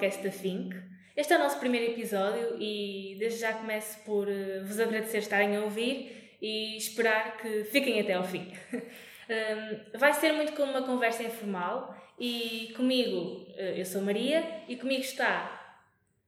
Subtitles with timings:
[0.00, 0.74] podcast da Fink.
[1.14, 5.54] Este é o nosso primeiro episódio e desde já começo por uh, vos agradecer estarem
[5.54, 8.50] a ouvir e esperar que fiquem até ao fim.
[8.72, 14.76] um, vai ser muito como uma conversa informal e comigo, uh, eu sou Maria e
[14.76, 15.76] comigo está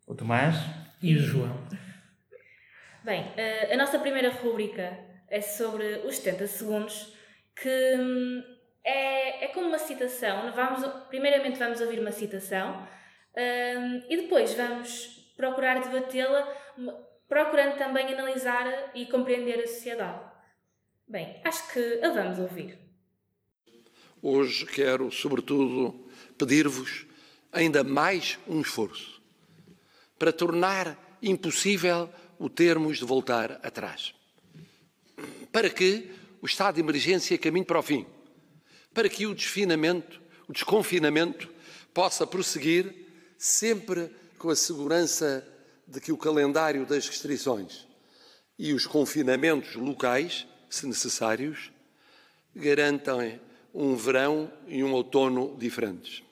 [0.07, 0.55] o Tomás
[1.03, 1.67] e o João.
[3.03, 4.99] Bem, uh, a nossa primeira rúbrica
[5.31, 7.17] é sobre os 70 segundos
[7.57, 8.45] que hum,
[8.85, 10.53] é, é como uma citação.
[10.53, 12.87] Vamos, primeiramente vamos ouvir uma citação
[13.37, 16.47] um, e depois vamos procurar debatê-la,
[17.29, 20.21] procurando também analisar e compreender a sociedade.
[21.09, 22.79] Bem, acho que a vamos ouvir.
[24.21, 27.07] Hoje quero, sobretudo, pedir-vos
[27.51, 29.21] ainda mais um esforço
[30.19, 34.15] para tornar impossível o termos de voltar atrás.
[35.51, 38.07] Para que o estado de emergência caminhe para o fim
[38.95, 41.49] para que o desfinamento, o desconfinamento,
[41.95, 43.02] possa prosseguir
[43.43, 45.45] sempre com a segurança
[45.85, 47.89] de que o calendário das restrições
[48.57, 51.73] e os confinamentos locais, se necessários,
[52.55, 53.41] garantam
[53.75, 56.23] um verão e um outono diferentes.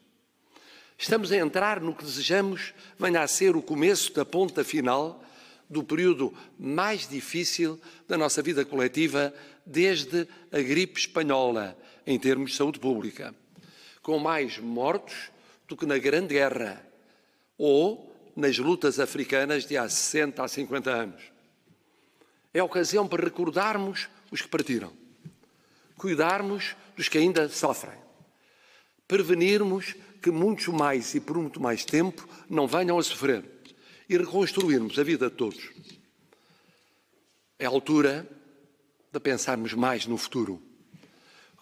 [0.97, 5.20] Estamos a entrar no que desejamos venha a ser o começo da ponta final
[5.69, 9.34] do período mais difícil da nossa vida coletiva
[9.66, 13.34] desde a gripe espanhola, em termos de saúde pública,
[14.00, 15.33] com mais mortos
[15.66, 16.88] do que na Grande Guerra
[17.62, 21.22] ou nas lutas africanas de há 60 a 50 anos.
[22.55, 24.91] É ocasião para recordarmos os que partiram,
[25.94, 27.98] cuidarmos dos que ainda sofrem,
[29.06, 33.44] prevenirmos que muitos mais e por muito mais tempo não venham a sofrer
[34.09, 35.71] e reconstruirmos a vida de todos.
[37.59, 38.27] É a altura
[39.12, 40.62] de pensarmos mais no futuro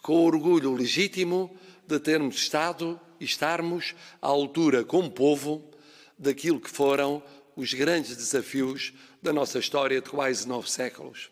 [0.01, 1.55] com o orgulho legítimo
[1.87, 5.69] de termos estado e estarmos à altura, como povo,
[6.19, 7.23] daquilo que foram
[7.55, 8.93] os grandes desafios
[9.23, 11.31] da nossa história de quase nove séculos.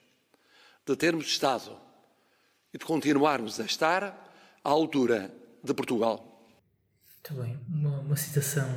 [0.86, 1.78] De termos estado
[2.72, 4.02] e de continuarmos a estar
[4.62, 5.32] à altura
[5.62, 6.48] de Portugal.
[7.28, 8.68] Muito bem, uma, uma citação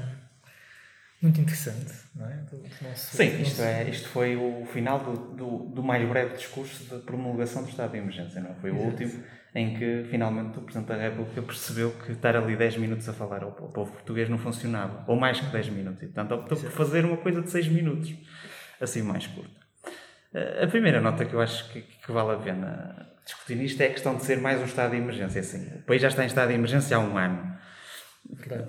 [1.21, 2.37] muito interessante, não é?
[2.37, 6.35] Do, do nosso, Sim, isto, é, isto foi o final do, do, do, mais breve
[6.35, 8.53] discurso de promulgação do estado de emergência, não é?
[8.55, 8.89] Foi o Exato.
[8.89, 9.23] último
[9.53, 13.43] em que finalmente o Presidente da República percebeu que estar ali 10 minutos a falar
[13.43, 17.05] ao, povo português não funcionava, ou mais que 10 minutos, e portanto optou por fazer
[17.05, 18.13] uma coisa de 6 minutos,
[18.79, 19.59] assim mais curta.
[20.63, 23.89] A primeira nota que eu acho que, que, vale a pena discutir nisto é a
[23.89, 25.41] questão de ser mais um estado de emergência.
[25.41, 27.57] Assim, o país já está em estado de emergência há um ano.
[28.43, 28.67] Claro.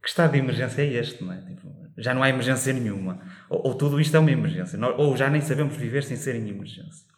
[0.00, 1.40] Que estado de emergência é este, não é?
[1.40, 1.68] Tipo,
[1.98, 3.20] já não há emergência nenhuma.
[3.48, 4.78] Ou, ou, tudo isto é uma emergência.
[4.96, 7.09] Ou já nem sabemos viver sem ser em emergência.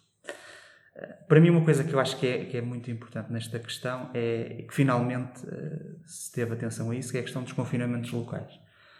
[1.26, 4.10] Para mim, uma coisa que eu acho que é, que é muito importante nesta questão
[4.12, 8.10] é que finalmente uh, se teve atenção a isso, que é a questão dos confinamentos
[8.12, 8.52] locais.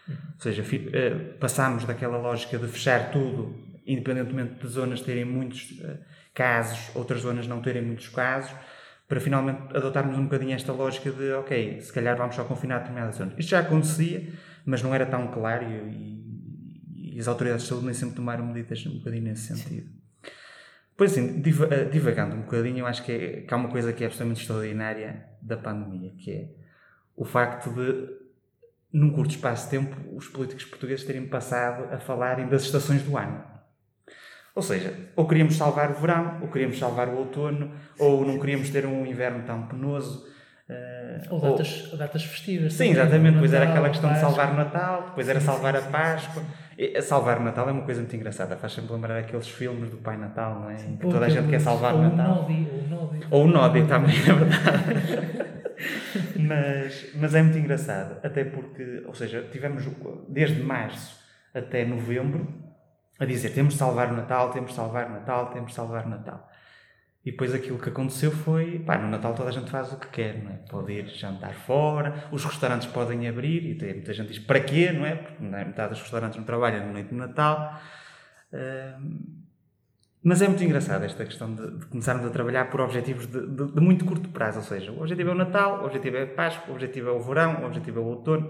[0.07, 0.15] Uhum.
[0.33, 3.55] Ou seja, uh, passámos daquela lógica de fechar tudo,
[3.85, 5.99] independentemente de zonas terem muitos uh,
[6.33, 8.51] casos, outras zonas não terem muitos casos,
[9.07, 13.17] para finalmente adotarmos um bocadinho esta lógica de, ok, se calhar vamos só confinar determinadas
[13.17, 13.35] zonas.
[13.37, 14.33] Isto já acontecia,
[14.65, 18.83] mas não era tão claro e, e as autoridades de saúde nem sempre tomaram medidas
[18.87, 19.87] um bocadinho nesse sentido.
[19.87, 20.02] Sim.
[20.95, 24.03] Pois assim, eh, divagando um bocadinho, eu acho que, é, que há uma coisa que
[24.03, 26.49] é absolutamente extraordinária da pandemia, que é
[27.15, 28.09] o facto de,
[28.91, 33.17] num curto espaço de tempo, os políticos portugueses terem passado a falarem das estações do
[33.17, 33.43] ano.
[34.55, 38.69] Ou seja, ou queríamos salvar o verão, ou queríamos salvar o outono, ou não queríamos
[38.69, 40.31] ter um inverno tão penoso.
[40.69, 42.73] Uh, ou datas, ou datas festivas.
[42.73, 43.33] Sim, exatamente.
[43.33, 46.43] Depois era aquela questão de salvar o Natal, depois era salvar a Páscoa.
[46.77, 49.97] E salvar o Natal é uma coisa muito engraçada, faz sempre lembrar aqueles filmes do
[49.97, 50.77] Pai Natal, não é?
[50.77, 52.41] Sim, que toda a gente quer salvar o Natal.
[52.41, 53.27] Nodi, ou o Nodi.
[53.29, 55.53] Ou o Nodi também, é verdade.
[56.39, 59.87] mas, mas é muito engraçado, até porque, ou seja, tivemos
[60.27, 61.21] desde março
[61.53, 62.47] até novembro
[63.19, 66.05] a dizer temos de salvar o Natal, temos de salvar o Natal, temos de salvar
[66.05, 66.49] o Natal.
[67.25, 70.07] E depois aquilo que aconteceu foi, pá, no Natal toda a gente faz o que
[70.07, 70.55] quer, não é?
[70.69, 74.91] Pode ir jantar fora, os restaurantes podem abrir, e tem, muita gente diz, para quê,
[74.91, 75.15] não é?
[75.15, 75.63] Porque não é?
[75.63, 77.79] metade dos restaurantes não trabalham no noite de Natal.
[78.51, 79.42] Uh,
[80.23, 83.71] mas é muito engraçado esta questão de, de começarmos a trabalhar por objetivos de, de,
[83.73, 86.27] de, muito curto prazo, ou seja, o objetivo é o Natal, o objetivo é a
[86.27, 88.49] Páscoa, o objetivo é o verão, o objetivo é o outono.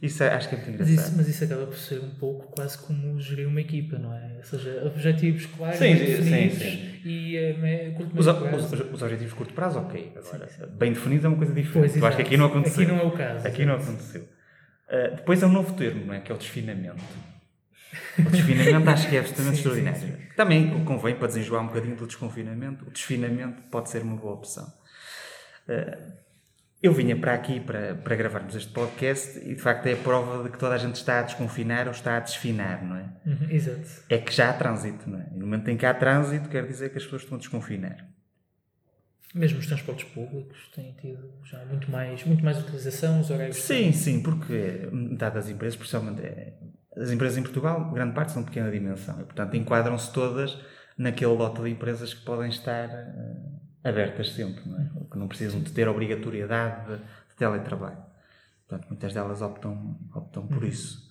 [0.00, 0.94] Isso é, acho que é muito engraçado.
[0.96, 4.14] Mas isso, mas isso acaba por ser um pouco quase como gerir uma equipa, não
[4.14, 4.36] é?
[4.36, 7.00] Ou seja, objetivos claros, sim, definidos sim, sim.
[7.04, 10.12] e é, curto os, os, os, objetivos de curto prazo, ok.
[10.14, 11.90] Agora, sim, bem definidos é uma coisa diferente.
[11.90, 12.84] Pois, Eu acho que aqui não aconteceu.
[12.84, 13.46] Aqui não é o caso.
[13.48, 14.22] Aqui não aconteceu.
[14.22, 16.20] Uh, depois é um novo termo, não é?
[16.20, 17.02] Que é o desfinamento
[18.18, 20.00] o desfinamento acho que é absolutamente sim, extraordinário.
[20.00, 20.34] Sim, sim.
[20.36, 24.72] Também convém, para desenjoar um bocadinho do desconfinamento, o desfinamento pode ser uma boa opção.
[25.68, 26.22] Uh,
[26.82, 30.42] eu vinha para aqui para, para gravarmos este podcast e de facto é a prova
[30.42, 33.08] de que toda a gente está a desconfinar ou está a desfinar, não é?
[33.24, 33.88] Uhum, exato.
[34.08, 35.28] É que já há trânsito, não é?
[35.32, 38.04] E no momento em que há trânsito, quer dizer que as pessoas estão a desconfinar.
[39.32, 43.58] Mesmo os transportes públicos têm tido já muito mais, muito mais utilização, os horários.
[43.58, 46.52] Sim, sim, porque metade das empresas, principalmente é,
[46.96, 50.58] as empresas em Portugal, grande parte são de pequena dimensão e, portanto, enquadram-se todas
[50.96, 54.90] naquele lote de empresas que podem estar uh, abertas sempre, não é?
[55.10, 58.02] que não precisam de ter obrigatoriedade de, de teletrabalho.
[58.68, 61.10] Portanto, muitas delas optam, optam por isso.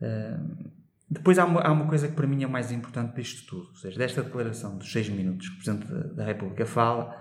[0.00, 0.70] Uh,
[1.08, 3.76] depois há uma, há uma coisa que para mim é mais importante disto tudo, ou
[3.76, 7.16] seja, desta declaração dos seis minutos que o Presidente da, da República fala,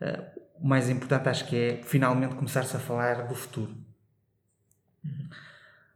[0.00, 3.74] uh, o mais importante acho que é finalmente começar-se a falar do futuro.
[5.04, 5.28] Uhum.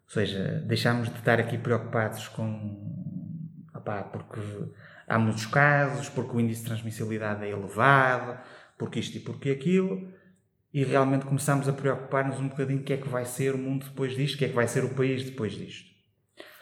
[0.07, 2.95] Ou seja, deixámos de estar aqui preocupados com.
[3.75, 4.41] Opá, porque
[5.07, 8.39] há muitos casos, porque o índice de transmissibilidade é elevado,
[8.79, 10.13] porque isto e porque aquilo,
[10.73, 13.85] e realmente começamos a preocupar-nos um bocadinho o que é que vai ser o mundo
[13.87, 15.91] depois disto, o que é que vai ser o país depois disto.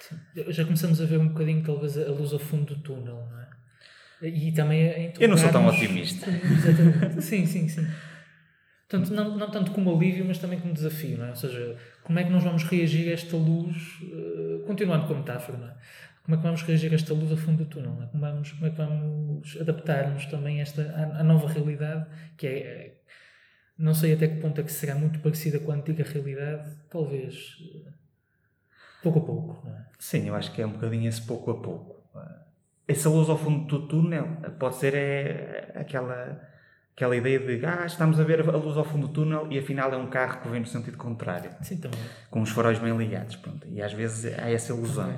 [0.01, 0.17] Sim.
[0.53, 4.29] Já começamos a ver um bocadinho, talvez, a luz ao fundo do túnel, não é?
[4.29, 6.31] E também a Eu não sou tão otimista.
[6.31, 7.23] Exatamente.
[7.23, 7.87] sim, sim, sim.
[8.95, 11.31] Portanto, não, não tanto como alívio, mas também como desafio, não é?
[11.31, 15.17] Ou seja, como é que nós vamos reagir a esta luz, uh, continuando com a
[15.19, 15.75] metáfora, não é?
[16.23, 17.99] Como é que vamos reagir a esta luz a fundo do túnel?
[18.03, 18.07] É?
[18.07, 20.83] Como, vamos, como é que vamos adaptar-nos também a esta,
[21.19, 22.07] à, nova realidade,
[22.37, 23.01] que é, é,
[23.77, 27.57] não sei até que ponto é que será muito parecida com a antiga realidade, talvez
[27.61, 27.93] uh,
[29.03, 29.87] pouco a pouco, não é?
[29.99, 32.05] Sim, eu acho que é um bocadinho esse pouco a pouco.
[32.87, 36.54] Essa luz ao fundo do túnel pode ser é, aquela
[36.95, 39.93] aquela ideia de ah, estamos a ver a luz ao fundo do túnel e afinal
[39.93, 41.51] é um carro que vem no sentido contrário.
[41.61, 41.99] Sim, também.
[42.31, 43.37] Com os faróis bem ligados.
[43.37, 43.67] Pronto.
[43.69, 45.13] E às vezes há essa ilusão.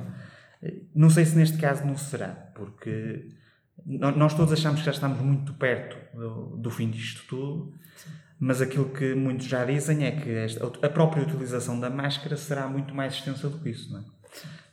[0.94, 3.30] Não sei se neste caso não será, porque
[3.84, 8.10] nós todos achamos que já estamos muito perto do, do fim disto tudo, Sim.
[8.40, 12.66] mas aquilo que muitos já dizem é que esta, a própria utilização da máscara será
[12.66, 13.92] muito mais extensa do que isso.
[13.92, 14.04] Não é?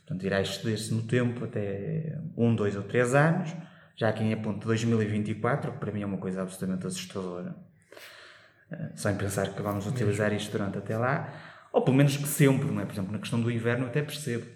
[0.06, 3.54] Portanto, irá estender-se no tempo até um, dois ou três anos
[3.96, 7.54] já aqui em aponto 2024, que para mim é uma coisa absolutamente assustadora.
[8.70, 11.32] Eh, só em pensar que vamos utilizar isto durante até lá,
[11.72, 12.84] ou pelo menos que sempre, não é?
[12.84, 14.46] Por exemplo, na questão do inverno até percebo.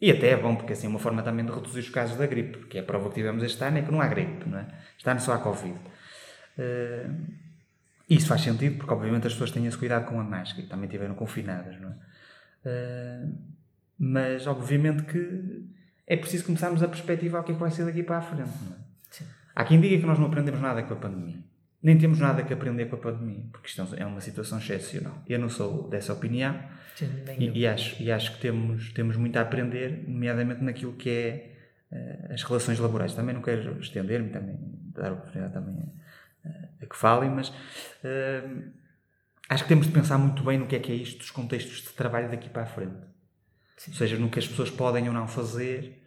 [0.00, 2.26] E até é bom, porque assim é uma forma também de reduzir os casos da
[2.26, 4.66] gripe, porque a prova que tivemos este ano é que não há gripe, não é?
[4.96, 5.78] Este ano só há Covid.
[6.58, 7.42] Uh,
[8.10, 10.86] isso faz sentido, porque obviamente as pessoas têm esse cuidado com a máscara e também
[10.86, 11.92] estiveram confinadas, não é?
[12.64, 13.38] Uh,
[13.96, 15.64] mas obviamente que
[16.12, 18.50] é preciso começarmos a perspectivar o que é que vai ser daqui para a frente.
[18.50, 19.24] É?
[19.54, 21.38] Há quem diga que nós não aprendemos nada com a pandemia.
[21.82, 25.22] Nem temos nada que aprender com a pandemia, porque isto é uma situação excepcional.
[25.26, 26.62] Eu não sou dessa opinião
[26.94, 31.08] Sim, e, e, acho, e acho que temos, temos muito a aprender, nomeadamente naquilo que
[31.08, 31.56] é
[31.90, 33.14] uh, as relações laborais.
[33.14, 34.58] Também não quero estender-me, também
[34.94, 35.82] dar oportunidade também
[36.44, 36.48] a,
[36.84, 38.70] a que falem, mas uh,
[39.48, 41.82] acho que temos de pensar muito bem no que é que é isto dos contextos
[41.82, 43.00] de trabalho daqui para a frente.
[43.78, 43.92] Sim.
[43.92, 46.01] Ou seja, no que as pessoas podem ou não fazer,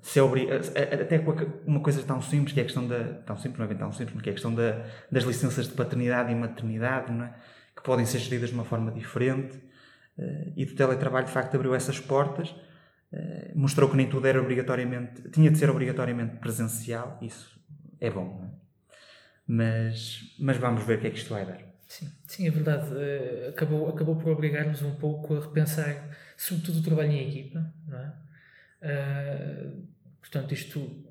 [0.00, 0.48] Se é obri...
[0.50, 1.32] até com
[1.66, 3.92] uma coisa tão simples que é a questão da tão simples não é bem tão
[3.92, 7.34] simples que é a questão da, das licenças de paternidade e maternidade é?
[7.76, 9.56] que podem ser geridas de uma forma diferente
[10.16, 12.54] uh, e do teletrabalho de facto abriu essas portas
[13.54, 17.60] mostrou que nem tudo era obrigatoriamente tinha de ser obrigatoriamente presencial isso
[18.00, 18.48] é bom é?
[19.46, 22.86] mas mas vamos ver o que é que isto vai dar sim sim é verdade
[23.50, 28.21] acabou acabou por obrigar-nos um pouco a repensar sobretudo o trabalho em equipa não é
[28.82, 29.86] Uh,
[30.20, 31.04] portanto, isto,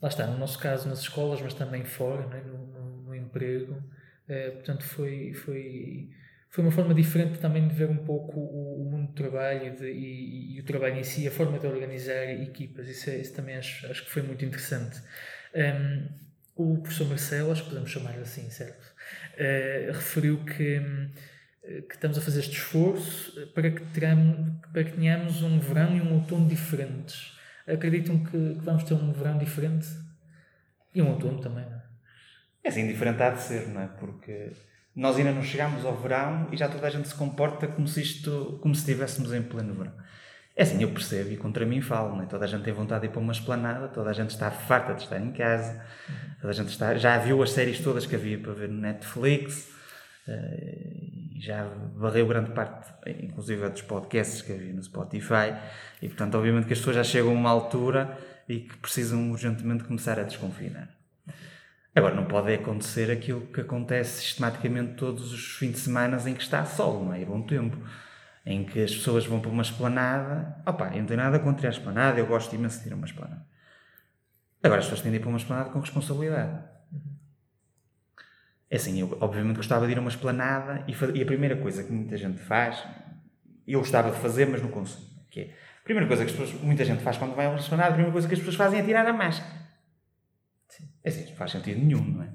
[0.00, 2.40] lá está, no nosso caso nas escolas, mas também fora, é?
[2.42, 3.82] no, no, no, emprego.
[4.28, 6.10] Uh, portanto, foi, foi,
[6.48, 9.90] foi uma forma diferente também de ver um pouco o, o mundo do trabalho de,
[9.90, 12.88] e, e, o trabalho em si, a forma de organizar equipas.
[12.88, 15.00] Isso, é, isso também acho, acho que foi muito interessante.
[15.54, 18.94] Um, o professor Marcelo, acho que podemos chamar assim, certo?
[19.34, 20.78] Uh, referiu que.
[20.78, 21.10] Um,
[21.88, 26.00] que estamos a fazer este esforço para que, teramos, para que tenhamos um verão e
[26.00, 27.36] um outono diferentes.
[27.66, 29.88] Acreditam que, que vamos ter um verão diferente?
[30.94, 31.82] E um outono também, não é?
[32.64, 33.86] É assim, diferente há de ser, não é?
[33.86, 34.52] Porque
[34.94, 38.00] nós ainda não chegámos ao verão e já toda a gente se comporta como se
[38.00, 39.92] isto, como se estivéssemos em pleno verão.
[40.56, 42.26] É assim, eu percebo e contra mim falo, não é?
[42.26, 44.94] Toda a gente tem vontade de ir para uma esplanada, toda a gente está farta
[44.94, 45.84] de estar em casa,
[46.40, 49.68] toda a gente está, já viu as séries todas que havia para ver no Netflix,
[50.26, 55.54] uh, já varreu grande parte, inclusive dos podcasts que havia no Spotify,
[56.00, 59.84] e portanto, obviamente que as pessoas já chegam a uma altura e que precisam urgentemente
[59.84, 60.88] começar a desconfinar.
[61.94, 66.42] Agora, não pode acontecer aquilo que acontece sistematicamente todos os fins de semana em que
[66.42, 67.22] está sol, não é?
[67.22, 67.76] E bom tempo.
[68.44, 70.62] Em que as pessoas vão para uma esplanada.
[70.66, 73.06] Opa, eu não tenho nada contra a esplanada, eu gosto imenso de ir a uma
[73.06, 73.46] esplanada.
[74.62, 76.75] Agora, as pessoas têm de ir para uma esplanada com responsabilidade.
[78.70, 81.84] É assim, eu obviamente gostava de ir a uma esplanada e, e a primeira coisa
[81.84, 82.82] que muita gente faz,
[83.66, 85.06] eu gostava de fazer, mas não consigo.
[85.30, 85.44] Que é,
[85.80, 87.92] a primeira coisa que as pessoas, muita gente faz quando vai a uma esplanada, a
[87.92, 89.54] primeira coisa que as pessoas fazem é tirar a máscara.
[91.04, 92.28] É assim, não faz sentido nenhum, não é?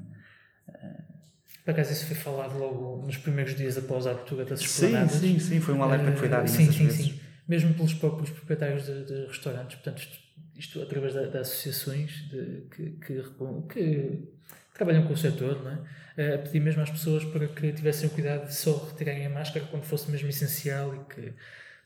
[1.64, 5.12] Por acaso isso foi falado logo nos primeiros dias após a abertura das Sim, esplanadas.
[5.14, 7.06] sim, sim, foi um alerta que foi dado Eh, sim, sim, vezes.
[7.06, 7.20] sim.
[7.48, 9.76] Mesmo pelos próprios proprietários de, de restaurantes.
[9.76, 10.18] Portanto, isto,
[10.56, 13.24] isto através de, de associações de, que, que,
[13.70, 14.28] que
[14.86, 15.78] trabalham com o setor, não é?
[16.18, 19.30] Eh, A pedir mesmo às pessoas para que tivessem o cuidado de só retirarem a
[19.30, 21.34] máscara quando fosse mesmo essencial e que,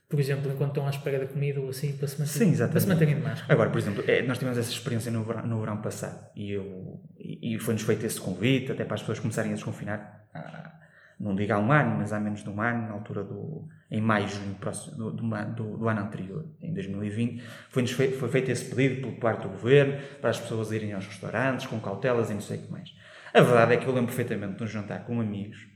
[0.10, 2.72] por exemplo, enquanto estão à espera da comida ou assim, para se, manter, Sim, exatamente.
[2.72, 3.54] para se manterem de máscara.
[3.54, 7.00] Agora, por exemplo, é, nós tivemos essa experiência no verão, no verão passado e, eu,
[7.20, 10.72] e, foi-nos feito esse convite, até para as pessoas começarem a desconfinar, há-
[11.20, 14.02] não digo há um ano, mas há menos de um ano, na altura do, em
[14.02, 14.56] maio, junho
[14.98, 19.44] do, do, do- ano anterior, em 2020, foi-nos feito, foi feito esse pedido por parte
[19.44, 22.72] do governo para as pessoas irem aos restaurantes com cautelas e não sei o que
[22.72, 22.94] mais.
[23.34, 25.68] A verdade é que eu lembro perfeitamente de um jantar com amigos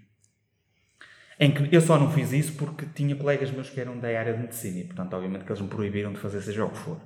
[1.39, 4.33] em que eu só não fiz isso porque tinha colegas meus que eram da área
[4.33, 6.99] de medicina e, portanto, obviamente que eles me proibiram de fazer seja o que for.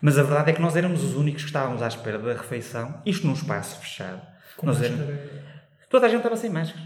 [0.00, 3.02] Mas a verdade é que nós éramos os únicos que estávamos à espera da refeição,
[3.04, 4.22] isto num espaço fechado.
[4.56, 5.30] Com Nós máscara, éramos-
[5.88, 6.84] Toda a gente estava sem máscara.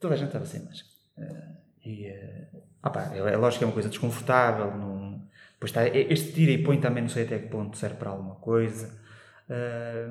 [0.00, 0.90] Toda a gente estava sem máscara.
[1.18, 1.48] Eh,
[1.84, 2.48] e, eh,
[2.82, 4.76] opá, é, é lógico que é uma coisa desconfortável.
[4.76, 5.22] Não...
[5.52, 8.36] Depois está, este tira e põe também, não sei até que ponto serve para alguma
[8.36, 8.98] coisa.
[9.48, 10.10] Eh,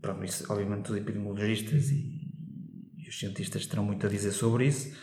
[0.00, 2.30] pronto, isso, obviamente, os epidemiologistas e,
[2.96, 4.96] e os cientistas terão muito a dizer sobre isso.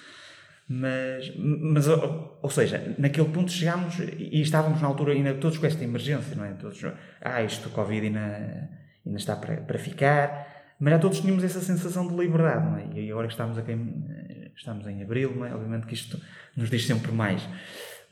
[0.67, 5.65] Mas, mas ou, ou seja, naquele ponto chegámos e estávamos na altura ainda todos com
[5.67, 6.53] esta emergência, não é?
[6.53, 6.81] Todos,
[7.21, 8.69] ah, isto, Covid ainda,
[9.05, 10.54] ainda está para, para ficar,
[10.85, 12.85] mas já todos tínhamos essa sensação de liberdade, não é?
[12.99, 15.51] E agora que estamos, aqui, em- estamos em abril, não é?
[15.55, 16.21] Obviamente que isto
[16.55, 17.41] nos diz sempre mais.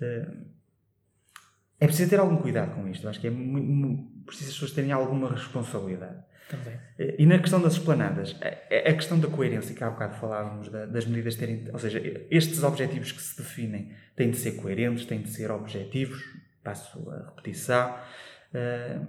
[0.02, 0.28] Eh,
[1.80, 4.54] É preciso ter algum cuidado com isto, eu acho que é muito, muito preciso as
[4.56, 6.18] pessoas terem alguma responsabilidade.
[6.50, 6.74] também.
[6.98, 10.70] Eh, E na questão das esplanadas, a, a questão da coerência, que há bocado falávamos,
[10.70, 11.68] da- das medidas terem.
[11.72, 12.00] Ou seja,
[12.32, 16.22] estes objetivos que se definem têm de ser coerentes, têm de ser objetivos,
[16.64, 17.96] passo a repetição,
[18.54, 19.00] eh,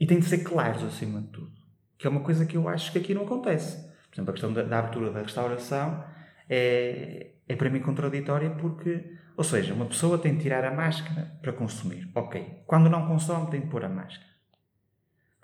[0.00, 1.61] e têm de ser claros acima de tudo.
[2.02, 3.76] Que é uma coisa que eu acho que aqui não acontece.
[4.10, 6.04] Por exemplo, a questão da, da abertura da restauração
[6.50, 9.16] é, é para mim contraditória porque.
[9.36, 12.10] Ou seja, uma pessoa tem de tirar a máscara para consumir.
[12.12, 12.64] Ok.
[12.66, 14.32] Quando não consome, tem de pôr a máscara.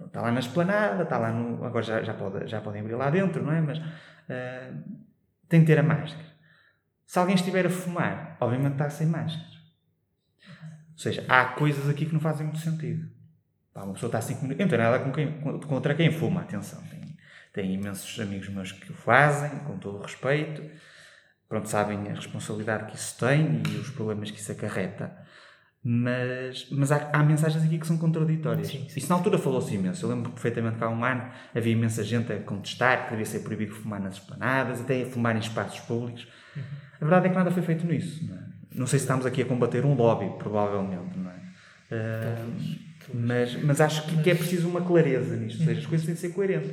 [0.04, 1.64] Está lá na esplanada, está lá no.
[1.64, 3.60] Agora já, já, pode, já podem abrir lá dentro, não é?
[3.60, 3.78] Mas
[4.28, 4.72] ah,
[5.48, 6.26] tem de ter a máscara.
[7.06, 9.46] Se alguém estiver a fumar, obviamente está sem máscara.
[10.90, 13.16] Ou seja, há coisas aqui que não fazem muito sentido.
[13.78, 14.74] Pá, uma pessoa está assim comunicando.
[14.74, 16.82] Eu não tenho nada com quem- contra quem fuma, atenção.
[16.90, 17.06] Tenho,
[17.52, 20.62] tenho imensos amigos meus que o fazem, com todo o respeito.
[21.48, 25.16] Pronto, sabem a responsabilidade que isso tem e os problemas que isso acarreta.
[25.82, 28.66] Mas, mas há, há mensagens aqui que são contraditórias.
[28.66, 28.98] Sim, sim.
[28.98, 30.04] Isso na altura falou-se imenso.
[30.04, 33.40] Eu lembro perfeitamente que há um ano havia imensa gente a contestar que devia ser
[33.40, 36.26] proibido fumar nas esplanadas, até a fumar em espaços públicos.
[37.00, 38.26] A verdade é que nada foi feito nisso.
[38.28, 38.40] Não, é?
[38.74, 41.36] Não sei se estamos aqui a combater um lobby, provavelmente, não é?
[41.92, 42.44] Ah,
[43.14, 46.14] mas, mas acho que, que é preciso uma clareza nisto, ou seja, as coisas têm
[46.14, 46.72] de ser coerentes.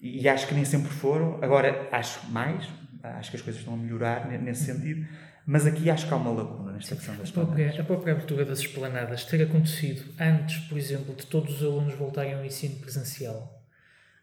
[0.00, 1.38] E, acho que nem sempre foram.
[1.42, 2.66] Agora, acho mais,
[3.02, 5.06] acho que as coisas estão a melhorar ne- nesse sentido,
[5.46, 7.80] mas aqui acho que há uma lacuna nesta questão das A própria, esplanadas.
[7.80, 12.34] a própria abertura das esplanadas ter acontecido antes, por exemplo, de todos os alunos voltarem
[12.34, 13.62] ao ensino presencial,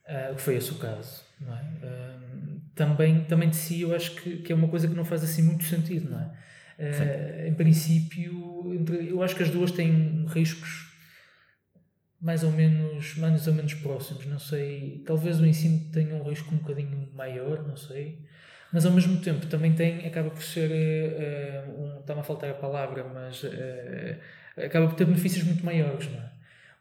[0.08, 1.62] ah, que foi esse o caso, não é?
[1.84, 2.18] Ah,
[2.74, 5.42] também, também de si eu acho que, que é uma coisa que não faz assim
[5.44, 6.32] muito sentido, não é?
[6.80, 10.87] Ah, em princípio, entre- eu acho que as duas têm riscos
[12.22, 16.54] mais ou menos mais ou menos próximos, não sei, talvez o ensino tenha um risco
[16.54, 18.20] um bocadinho maior, não sei,
[18.72, 22.54] mas ao mesmo tempo também tem, acaba por ser, eh, um, está-me a faltar a
[22.54, 24.20] palavra, mas eh,
[24.58, 26.32] acaba por ter benefícios muito maiores, não é?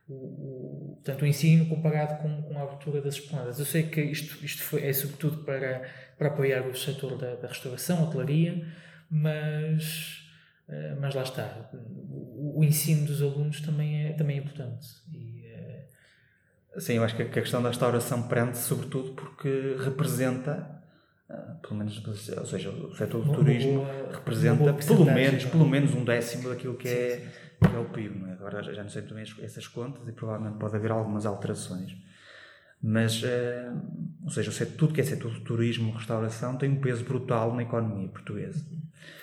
[0.08, 3.58] O, o, portanto, o ensino comparado com, com a abertura das esplanadas.
[3.58, 5.82] Eu sei que isto, isto foi, é sobretudo para,
[6.16, 8.64] para apoiar o setor da, da restauração, hotelaria,
[9.10, 10.25] mas,
[10.68, 11.70] eh, mas lá está.
[11.73, 14.87] O, o ensino dos alunos também é, também é importante.
[15.12, 15.88] E, eh,
[16.78, 20.82] Sim, eu acho que a que a questão da restauração prende sobretudo porque representa,
[21.28, 25.52] ah, pelo menos, ou seja, o setor do turismo boa- representa pelo menos, não é?
[25.52, 28.28] pelo menos um décimo daquilo que é, Sim, que é o PIB.
[28.28, 28.32] É?
[28.32, 31.96] Agora já não sei também as- essas contas e provavelmente pode haver algumas alterações.
[32.82, 33.23] Mas,
[34.23, 37.54] ou seja, o setor, tudo que é setor do turismo, restauração, tem um peso brutal
[37.54, 38.62] na economia portuguesa.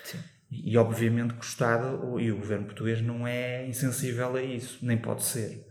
[0.02, 0.18] Sim.
[0.64, 4.96] E, obviamente que o Estado e o governo português não é insensível a isso, nem
[4.96, 5.66] pode ser.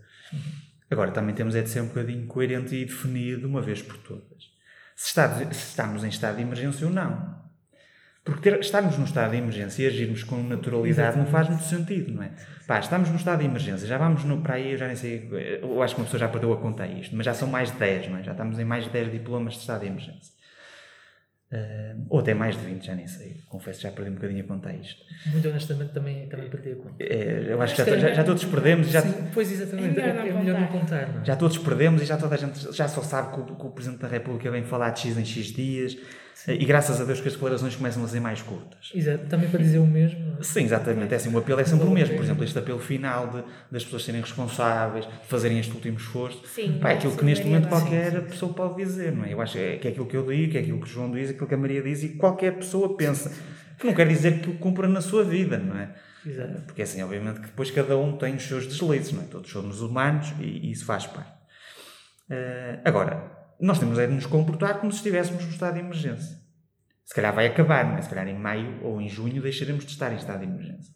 [0.90, 3.96] Agora, também temos é de ser um bocadinho coerente e definir de uma vez por
[3.98, 4.52] todas.
[4.94, 7.42] Se, está- se estamos em estado de emergência ou não.
[8.24, 12.12] Porque ter, estarmos num estado de emergência e agirmos com naturalidade não faz muito sentido,
[12.14, 12.30] não é?
[12.66, 15.28] Pá, estamos num estado de emergência, já vamos no, para aí, eu já nem sei,
[15.60, 17.70] eu acho que uma pessoa já perdeu a conta a isto, mas já são mais
[17.70, 18.22] de 10, não é?
[18.22, 20.32] Já estamos em mais de 10 diplomas de estado de emergência.
[21.54, 23.36] Uh, ou até mais de 20, já nem sei.
[23.48, 25.00] Confesso que já perdi um bocadinho a conta a isto.
[25.26, 26.96] Muito honestamente, também, também perdi a conta.
[26.98, 28.88] É, eu acho que já, já, já, todos perdemos.
[28.88, 30.00] Já, Sim, pois, exatamente.
[30.00, 31.08] É melhor, é, é melhor não contar.
[31.12, 31.20] Não?
[31.20, 31.24] É?
[31.24, 33.70] Já todos perdemos e já toda a gente já só sabe que o, que o
[33.70, 35.96] Presidente da República vem falar de X em X dias.
[36.34, 36.52] Sim.
[36.52, 38.90] E graças a Deus que as declarações começam a ser mais curtas.
[38.92, 40.42] Exato, também para dizer o mesmo.
[40.42, 41.14] Sim, exatamente.
[41.14, 42.16] É assim, o apelo é sempre o mesmo.
[42.16, 46.42] Por exemplo, este apelo final de, das pessoas serem responsáveis, de fazerem este último esforço.
[46.46, 48.24] Sim, pá, é aquilo que neste momento qualquer sim, sim.
[48.24, 49.32] pessoa pode dizer, não é?
[49.32, 50.88] Eu acho que é, que é aquilo que eu digo, que é aquilo que o
[50.88, 53.32] João diz, aquilo que a Maria diz e qualquer pessoa pensa.
[53.78, 55.94] Que não quer dizer que o cumpra na sua vida, não é?
[56.26, 56.62] Exato.
[56.66, 59.26] Porque assim, obviamente que depois cada um tem os seus deslizes, não é?
[59.26, 61.32] Todos somos humanos e, e isso faz parte.
[62.30, 66.38] Uh, agora, nós temos é de nos comportar como se estivéssemos no estado de emergência.
[67.04, 68.02] Se calhar vai acabar, não é?
[68.02, 70.94] Se calhar em maio ou em junho deixaremos de estar em estado de emergência.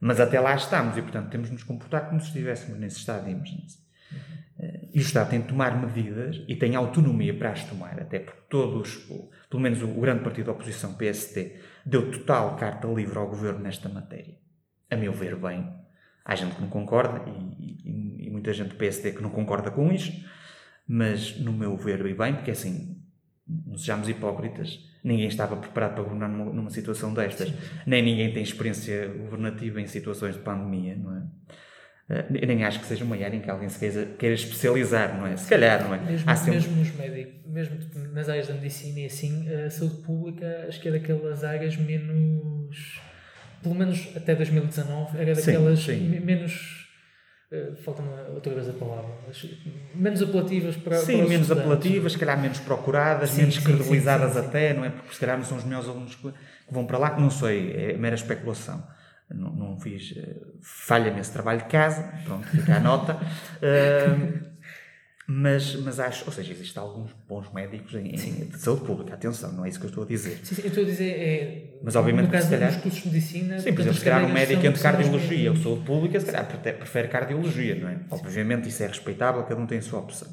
[0.00, 3.24] Mas até lá estamos e, portanto, temos de nos comportar como se estivéssemos nesse estado
[3.24, 3.80] de emergência.
[4.12, 4.46] Uhum.
[4.92, 8.40] E o Estado tem de tomar medidas e tem autonomia para as tomar, até porque
[8.48, 8.96] todos,
[9.50, 13.88] pelo menos o grande partido da oposição, PST, deu total carta livre ao governo nesta
[13.88, 14.38] matéria.
[14.90, 15.70] A meu ver, bem.
[16.24, 19.70] Há gente que não concorda e, e, e muita gente do PSD que não concorda
[19.70, 20.26] com isto,
[20.88, 22.96] mas no meu ver, e bem, porque assim,
[23.66, 27.52] não sejamos hipócritas, ninguém estava preparado para governar numa, numa situação destas,
[27.86, 31.22] nem ninguém tem experiência governativa em situações de pandemia, não é?
[32.08, 35.26] Uh, nem acho que seja uma área em que alguém se queira, queira especializar, não
[35.26, 35.36] é?
[35.36, 35.98] Se calhar, não é?
[35.98, 36.52] Mesmo, sempre...
[36.52, 37.78] mesmo nos médicos, mesmo
[38.12, 43.00] nas áreas da medicina e assim, a saúde pública acho que é daquelas áreas menos.
[43.60, 46.20] Pelo menos até 2019, era daquelas sim, sim.
[46.20, 46.85] menos
[47.50, 49.08] Uh, Falta-me outra vez a palavra.
[49.94, 50.96] Menos apelativas para.
[50.96, 54.84] Sim, para menos apelativas, se calhar menos procuradas, sim, menos sim, credibilizadas sim, até, não
[54.84, 54.90] é?
[54.90, 56.32] Porque se calhar não são os melhores alunos que
[56.70, 58.84] vão para lá, não sei, é mera especulação.
[59.30, 60.12] Não, não fiz.
[60.12, 63.16] Uh, Falha-me esse trabalho de casa, pronto, fica a nota.
[63.56, 64.55] Uh,
[65.28, 69.52] mas, mas acho, ou seja, existem alguns bons médicos em, em, de saúde pública, atenção,
[69.52, 70.38] não é isso que eu estou a dizer.
[70.44, 73.02] Sim, sim eu estou a dizer, é, mas obviamente no caso se calhar, dos cursos
[73.02, 73.58] de medicina...
[73.58, 77.08] Sim, por exemplo, se calhar um médico entre cardiologia ou saúde pública, se calhar prefere
[77.08, 77.94] cardiologia, não é?
[77.94, 78.04] Sim.
[78.10, 80.28] Obviamente isso é respeitável, cada um tem a sua opção.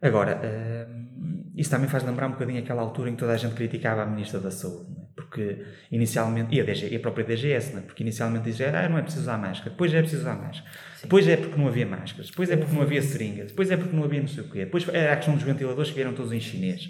[0.00, 3.54] Agora, uh, isso também faz lembrar um bocadinho aquela altura em que toda a gente
[3.54, 5.06] criticava a Ministra da Saúde, é?
[5.16, 7.82] porque inicialmente, e a, DG, e a própria DGS, não é?
[7.82, 10.70] porque inicialmente dizia, ah, não é preciso usar máscara, depois é preciso usar máscara.
[11.04, 13.94] Depois é porque não havia máscaras, depois é porque não havia seringas, depois é porque
[13.94, 16.32] não havia não sei o quê, depois era a questão dos ventiladores que vieram todos
[16.32, 16.86] em chinês.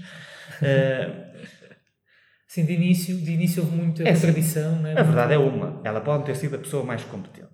[0.60, 1.34] Uh,
[2.46, 4.80] Sim, de início, de início houve muita é, contradição.
[4.80, 4.98] Não é?
[4.98, 7.48] A verdade é uma, ela pode ter sido a pessoa mais competente,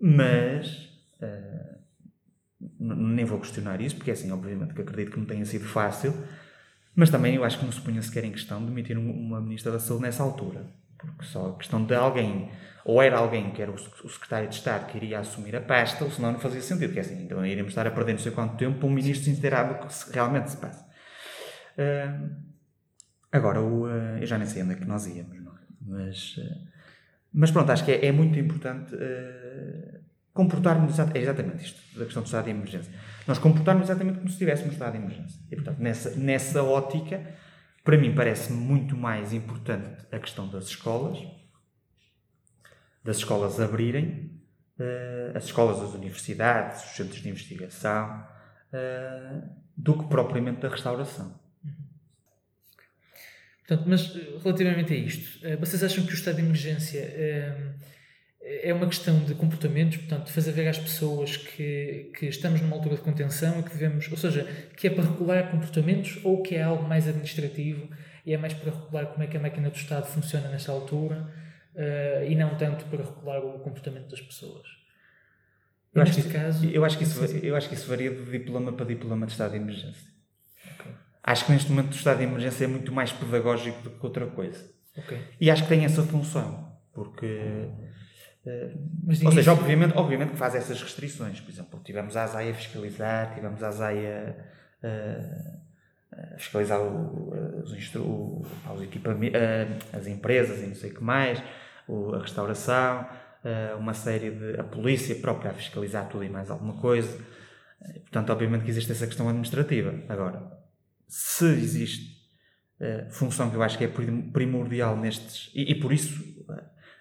[0.00, 0.88] mas...
[1.20, 1.72] Uh,
[2.78, 6.14] nem vou questionar isso, porque é assim, obviamente que acredito que não tenha sido fácil,
[6.94, 9.80] mas também eu acho que não se punha sequer em questão demitir uma Ministra da
[9.80, 10.64] Saúde nessa altura.
[11.06, 12.50] Porque só a questão de alguém,
[12.84, 16.10] ou era alguém que era o Secretário de Estado que iria assumir a pasta, ou
[16.10, 16.88] senão não fazia sentido.
[16.88, 19.32] Porque é assim, então iríamos estar a perder não sei quanto tempo para um Ministro
[19.32, 20.86] do que realmente se passa.
[21.76, 22.30] Uh,
[23.30, 25.60] agora, o, uh, eu já nem sei onde é que nós íamos, não é?
[25.80, 26.68] Mas, uh,
[27.32, 28.94] mas pronto, acho que é, é muito importante
[30.34, 32.92] comportarmos é exatamente isto, da questão do estado de emergência.
[33.26, 35.40] Nós comportarmos exatamente como se estivéssemos no estado de emergência.
[35.50, 37.20] E, portanto, nessa, nessa ótica,
[37.84, 41.18] para mim parece muito mais importante a questão das escolas,
[43.02, 44.40] das escolas abrirem,
[44.78, 48.26] uh, as escolas das universidades, os centros de investigação,
[48.72, 49.42] uh,
[49.76, 51.40] do que propriamente da restauração.
[53.66, 57.00] Portanto, mas relativamente a isto, vocês acham que o estado de emergência
[58.44, 62.74] é uma questão de comportamentos, portanto, de fazer ver às pessoas que, que estamos numa
[62.74, 64.44] altura de contenção e que devemos, ou seja,
[64.76, 67.88] que é para regular comportamentos ou que é algo mais administrativo
[68.26, 71.32] e é mais para regular como é que a máquina do Estado funciona nesta altura
[71.74, 74.66] uh, e não tanto para regular o comportamento das pessoas.
[75.94, 78.72] Eu acho, que, caso, eu, acho que isso, eu acho que isso varia de diploma
[78.72, 80.08] para diploma de estado de emergência.
[80.80, 80.92] Okay.
[81.22, 84.26] Acho que neste momento o estado de emergência é muito mais pedagógico do que outra
[84.26, 84.72] coisa.
[84.96, 85.20] Okay.
[85.38, 87.68] E acho que tem essa função, porque
[89.04, 91.40] mas, Ou seja, obviamente, obviamente que faz essas restrições.
[91.40, 94.34] Por exemplo, tivemos a ASAI a fiscalizar, tivemos a ASAI a,
[94.82, 97.30] a, a fiscalizar o,
[97.62, 99.38] os, os equipamentos,
[99.92, 101.40] as empresas e não sei o que mais,
[102.14, 103.06] a restauração,
[103.78, 104.58] uma série de.
[104.58, 107.16] a polícia própria a fiscalizar tudo e mais alguma coisa.
[108.02, 109.94] Portanto, obviamente que existe essa questão administrativa.
[110.08, 110.50] Agora,
[111.06, 112.22] se existe
[113.10, 113.88] função que eu acho que é
[114.32, 115.50] primordial nestes.
[115.54, 116.31] e, e por isso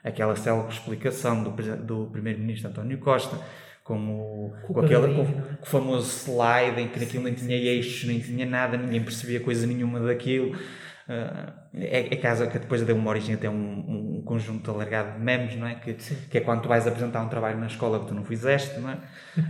[0.04, 3.38] aquela célebre explicação do, do primeiro-ministro António Costa,
[3.84, 8.08] com o, com, aquele, com, com, o famoso slide em que aquilo nem tinha eixos,
[8.08, 10.56] nem tinha nada, ninguém percebia coisa nenhuma daquilo.
[10.56, 15.20] Uh, é, é caso que depois deu uma origem até um, um conjunto alargado de
[15.20, 15.76] memes, não é?
[15.76, 18.80] Que, que é quando tu vais apresentar um trabalho na escola que tu não fizeste,
[18.80, 18.98] não é?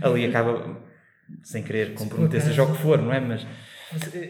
[0.00, 0.80] Ali acaba,
[1.44, 3.20] sem querer comprometer, seja o que for, não é?
[3.20, 3.46] Mas,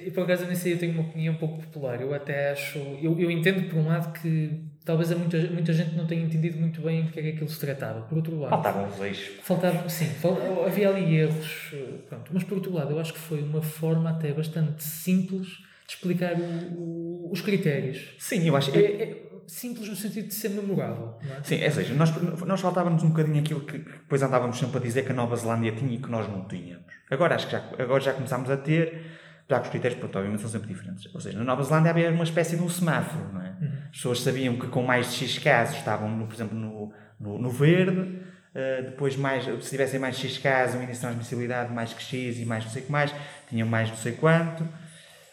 [0.06, 2.00] e por acaso nesse aí eu tenho uma opinião um pouco popular.
[2.00, 2.78] Eu até acho.
[3.00, 6.58] Eu, eu entendo por um lado que talvez a muita, muita gente não tenha entendido
[6.58, 8.02] muito bem do que é que aquilo se tratava.
[8.02, 8.50] Por outro lado.
[8.50, 9.36] Faltavam os eixos.
[9.42, 11.70] Faltavam, sim, fal, havia ali erros.
[11.72, 12.30] eh, Pronto.
[12.34, 15.46] Mas por outro lado, eu acho que foi uma forma até bastante simples
[15.86, 16.42] de explicar o,
[16.78, 18.14] o- os critérios.
[18.18, 18.70] Sim, eu acho.
[18.76, 21.14] É, é simples no sentido de ser memorável.
[21.38, 21.42] É?
[21.42, 22.10] Sim, é, ou seja, nós,
[22.46, 25.34] nós faltávamos um bocadinho aquilo que que depois andávamos sempre a dizer que a Nova
[25.36, 26.84] Zelândia tinha e que nós não tínhamos.
[27.10, 29.02] Agora acho que já, agora já começámos a ter,
[29.48, 31.12] já que os critérios, pronto, obviamente são sempre diferentes.
[31.14, 33.52] Ou seja, na Nova Zelândia havia uma espécie de um semáforo, não é?
[33.90, 37.38] As pessoas sabiam que com mais de X casos estavam, no, por exemplo, no, no,
[37.38, 38.20] no verde,
[38.54, 42.02] eh, depois mais, se tivessem mais de X casos, o índice de transmissibilidade mais que
[42.02, 43.14] X e mais não sei o que mais,
[43.48, 44.66] tinham mais não sei quanto.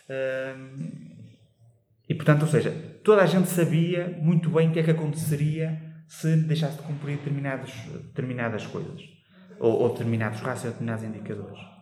[0.10, 1.18] Ehm,
[2.08, 2.72] e portanto, ou seja,
[3.04, 7.18] toda a gente sabia muito bem o que é que aconteceria se deixasse de cumprir
[7.18, 7.72] determinados,
[8.08, 9.02] determinadas coisas.
[9.60, 11.79] Ou, ou determinados rastros, ou determinados indicadores.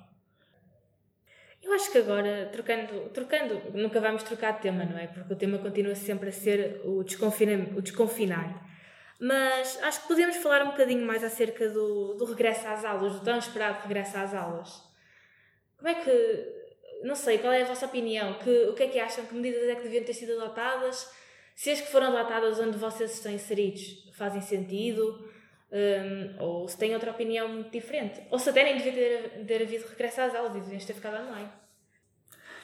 [1.67, 5.07] Eu acho que agora, trocando, trocando, nunca vamos trocar de tema, não é?
[5.07, 8.65] Porque o tema continua sempre a ser o, o desconfinar.
[9.19, 13.19] Mas acho que podemos falar um bocadinho mais acerca do, do regresso às aulas, do
[13.19, 14.81] tão esperado regresso às aulas.
[15.75, 16.57] Como é que.
[17.03, 18.35] Não sei, qual é a vossa opinião?
[18.35, 19.25] Que, o que é que acham?
[19.25, 21.11] Que medidas é que deviam ter sido adotadas?
[21.53, 25.29] Se as que foram adotadas onde vocês estão inseridos fazem sentido?
[25.71, 28.21] Hum, ou se têm outra opinião muito diferente?
[28.31, 31.27] Ou se até nem devia ter, ter havido regresso às aulas e deviam ter ficado
[31.27, 31.49] online?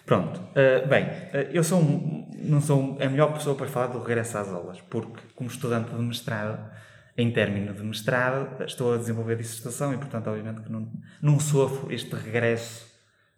[0.06, 0.40] Pronto.
[0.40, 4.38] Uh, bem, uh, eu sou um, não sou a melhor pessoa para falar do regresso
[4.38, 6.72] às aulas, porque como estudante de mestrado,
[7.18, 11.92] em término de mestrado, estou a desenvolver dissertação e, portanto, obviamente que não, não sofro
[11.94, 12.92] este regresso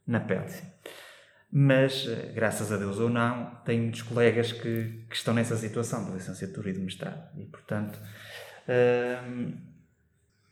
[0.07, 0.51] na pele.
[1.51, 6.05] Mas, uh, graças a Deus ou não, tenho muitos colegas que, que estão nessa situação
[6.05, 7.29] de licenciatura e de mestrado.
[7.39, 7.99] E, portanto,
[8.67, 9.53] uh,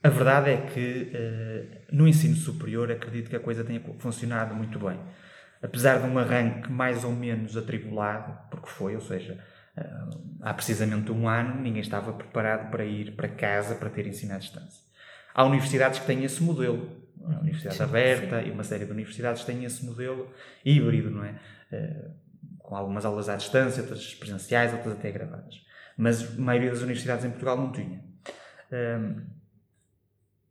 [0.04, 4.80] a verdade é que uh, no ensino superior acredito que a coisa tenha funcionado muito
[4.80, 4.99] bem
[5.63, 9.39] apesar de um arranque mais ou menos atribulado, porque foi, ou seja,
[10.41, 14.38] há precisamente um ano ninguém estava preparado para ir para casa para ter ensino à
[14.38, 14.84] distância.
[15.34, 18.49] Há universidades que têm esse modelo, a Universidade sim, Aberta sim.
[18.49, 20.30] e uma série de universidades têm esse modelo
[20.65, 21.39] híbrido, não é?
[22.60, 25.56] Com algumas aulas à distância, outras presenciais, outras até gravadas.
[25.97, 28.03] Mas a maioria das universidades em Portugal não tinha.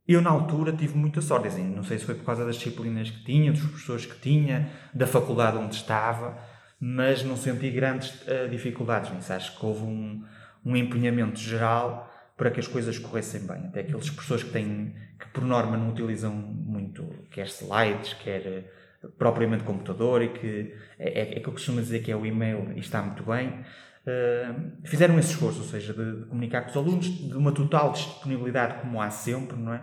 [0.05, 1.47] Eu, na altura, tive muita sorte.
[1.47, 4.69] Assim, não sei se foi por causa das disciplinas que tinha, dos professores que tinha,
[4.93, 6.37] da faculdade onde estava,
[6.79, 9.31] mas não senti grandes uh, dificuldades nisso.
[9.31, 10.23] Acho que houve um,
[10.65, 13.67] um empenhamento geral para que as coisas corressem bem.
[13.67, 18.69] Até aqueles professores que têm, que por norma não utilizam muito, quer slides, quer
[19.01, 22.25] uh, propriamente computador, e que é, é, é que eu costumo dizer que é o
[22.25, 23.63] e-mail e está muito bem.
[24.05, 27.93] Uh, fizeram esse esforço, ou seja, de, de, comunicar com os alunos, de uma total
[27.93, 29.81] disponibilidade, como há sempre, não é?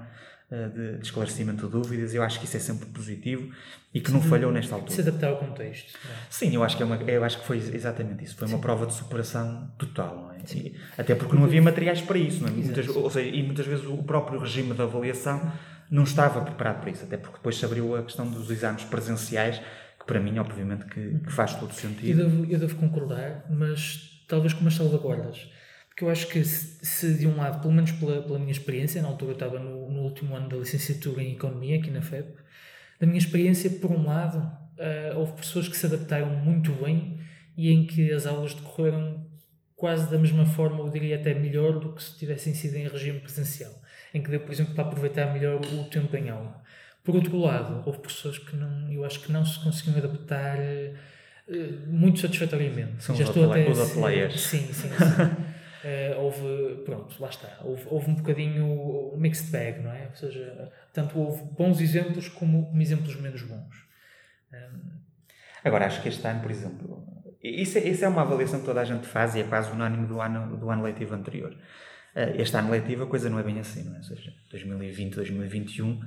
[0.51, 3.51] Uh, de, de, esclarecimento de dúvidas, eu acho que isso é sempre positivo
[3.95, 4.93] e que não falhou nesta altura.
[4.93, 5.97] Se adaptar ao contexto.
[5.97, 6.15] É?
[6.29, 8.37] Sim, eu acho, que é uma, eu acho que foi exatamente isso.
[8.37, 8.61] Foi uma Sim.
[8.61, 10.55] prova de superação total, é?
[10.55, 12.53] E, até porque não havia materiais para isso, não é?
[12.53, 15.51] Muitas, ou seja, e muitas vezes o próprio regime de avaliação
[15.91, 19.61] não estava preparado para isso, até porque depois se abriu a questão dos exames presenciais,
[20.01, 22.23] que para mim, obviamente, que, que faz todo sentido.
[22.23, 25.49] Eu devo, eu devo concordar, mas talvez com umas salvaguardas.
[25.89, 29.03] Porque eu acho que se, se, de um lado, pelo menos pela, pela minha experiência,
[29.03, 32.33] na altura eu estava no, no, último ano da licenciatura em Economia, aqui na FEP,
[32.99, 37.21] da minha experiência, por um lado, uh, houve pessoas que se adaptaram muito bem
[37.57, 39.27] e em que as aulas decorreram
[39.77, 43.19] quase da mesma forma, eu diria até melhor do que se tivessem sido em regime
[43.21, 43.73] presencial,
[44.13, 46.63] em que deu, por exemplo, para aproveitar melhor o tempo em aula.
[47.03, 50.59] Por outro lado, houve pessoas que não, eu acho que não se conseguiam adaptar
[51.87, 53.03] muito satisfatoriamente.
[53.03, 54.41] São Já os, estou até os players.
[54.41, 54.89] Sim, sim, sim.
[54.89, 57.59] uh, houve, pronto, lá está.
[57.63, 60.07] Houve, houve um bocadinho um mixed bag, não é?
[60.09, 63.77] Ou seja, tanto houve bons exemplos como, como exemplos menos bons.
[64.53, 65.01] Um...
[65.65, 67.05] Agora, acho que este ano, por exemplo,
[67.43, 70.07] isso é, isso é uma avaliação que toda a gente faz e é quase unânime
[70.07, 71.53] do ano, do ano letivo anterior.
[72.15, 73.99] Uh, este ano letivo a coisa não é bem assim, não é?
[73.99, 76.01] Ou seja, 2020, 2021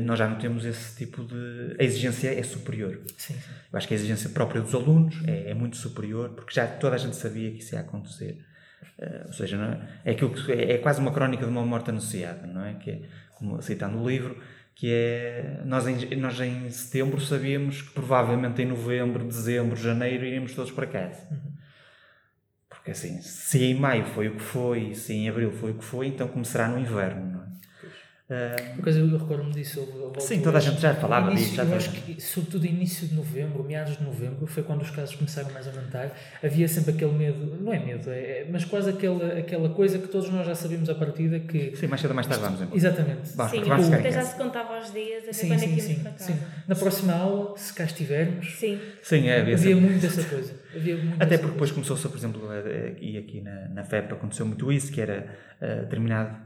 [0.00, 1.76] nós já não temos esse tipo de.
[1.78, 3.00] A exigência é superior.
[3.16, 3.50] Sim, sim.
[3.72, 6.94] Eu acho que a exigência própria dos alunos é, é, muito superior, porque já toda
[6.94, 8.44] a gente sabia que isso ia acontecer.
[8.98, 11.64] Uh, ou seja, não é, é, aquilo que, é, é, quase uma crónica de uma
[11.64, 12.74] morte anunciada, não é?
[12.74, 13.00] Que é,
[13.34, 14.40] como citando o livro,
[14.74, 15.60] que é.
[15.64, 20.86] Nós em, nós em setembro sabíamos que provavelmente em novembro, dezembro, janeiro iríamos todos para
[20.86, 21.26] casa.
[21.30, 21.52] Uhum.
[22.68, 25.84] Porque assim, se em maio foi o que foi, se em abril foi o que
[25.84, 27.33] foi, então começará no inverno?
[28.24, 29.80] Uh, Por eu recordo-me disso.
[29.80, 31.56] Houve, sim, toda a gente já falava início, disso.
[31.56, 35.14] Já eu acho que, sobretudo início de novembro, meados de novembro, foi quando os casos
[35.14, 36.10] começaram mais a aumentar.
[36.42, 40.08] Havia sempre aquele medo, não é medo, é, é mas quase aquela, aquela coisa que
[40.08, 41.76] todos nós já sabíamos à partida que.
[41.76, 42.76] Sim, mais cedo ou mais tarde vamos embora.
[42.78, 43.36] Exatamente.
[43.36, 45.80] Vamos, sim, vamos até já se contava aos dias, até sim, quando sim, é que
[45.82, 46.38] sim, sim.
[46.66, 48.80] Na próxima aula, se cá estivermos, sim.
[49.02, 50.63] Sim, é, havia, havia muito essa coisa.
[51.20, 52.48] Até porque depois começou-se, por exemplo,
[53.00, 55.26] e aqui na, na FEP aconteceu muito isso, que era
[55.60, 56.36] uh, terminado.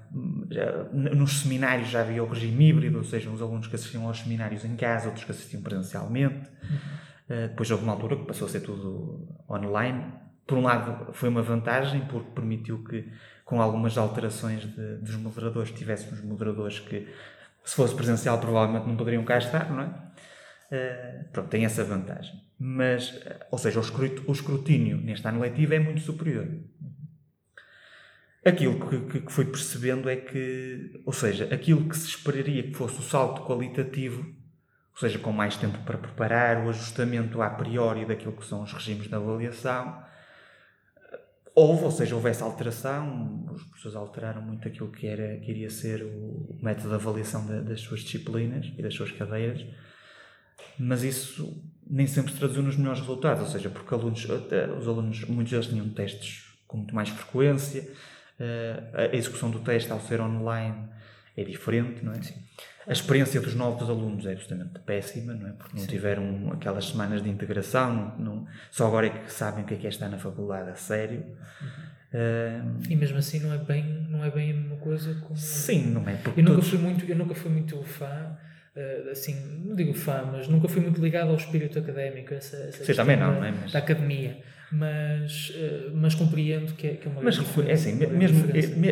[0.50, 4.20] Já, nos seminários já havia o regime híbrido, ou seja, uns alunos que assistiam aos
[4.20, 6.48] seminários em casa, outros que assistiam presencialmente.
[7.28, 10.12] Uh, depois houve uma altura que passou a ser tudo online.
[10.46, 13.10] Por um lado, foi uma vantagem, porque permitiu que,
[13.44, 17.06] com algumas alterações de, dos moderadores, tivéssemos moderadores que,
[17.64, 20.08] se fosse presencial, provavelmente não poderiam cá estar, não é?
[20.70, 22.47] Uh, pronto, tem essa vantagem.
[22.58, 23.14] Mas,
[23.52, 26.48] ou seja, o escrutínio neste ano letivo é muito superior.
[28.44, 32.98] Aquilo que, que, fui percebendo é que, ou seja, aquilo que se esperaria que fosse
[32.98, 38.32] o salto qualitativo, ou seja, com mais tempo para preparar, o ajustamento a priori daquilo
[38.32, 40.02] que são os regimes de avaliação,
[41.54, 45.70] houve, ou seja, houve essa alteração, os professores alteraram muito aquilo que, era, que iria
[45.70, 49.64] ser o método de avaliação das suas disciplinas e das suas cadeiras,
[50.78, 54.26] mas isso nem sempre se traduziu nos melhores resultados, ou seja, porque alunos,
[54.78, 57.88] os alunos, muitos deles tinham testes com muito mais frequência,
[58.38, 60.76] eh, a execução do teste ao ser online
[61.36, 62.22] é diferente, não é?
[62.22, 62.34] Sim.
[62.86, 65.52] A experiência dos novos alunos é absolutamente péssima, não é?
[65.52, 65.90] Porque não Sim.
[65.90, 69.76] tiveram aquelas semanas de integração, não, não, só agora é que sabem o que é,
[69.76, 71.24] que é estar na faculdade a sério.
[71.60, 71.88] Uhum.
[72.08, 75.90] Uh, e mesmo assim não é bem não é bem a mesma coisa como sim
[75.90, 76.68] não é eu nunca todos...
[76.70, 78.34] fui muito eu nunca fui muito fã
[79.10, 82.94] assim não digo fã mas nunca fui muito ligado ao espírito académico essa, essa sim,
[82.94, 83.52] também não, da, não é?
[83.52, 83.72] mas...
[83.72, 84.36] da academia
[84.70, 88.46] mas, uh, mas compreendo que é, que é uma Mas é assim, mesmo,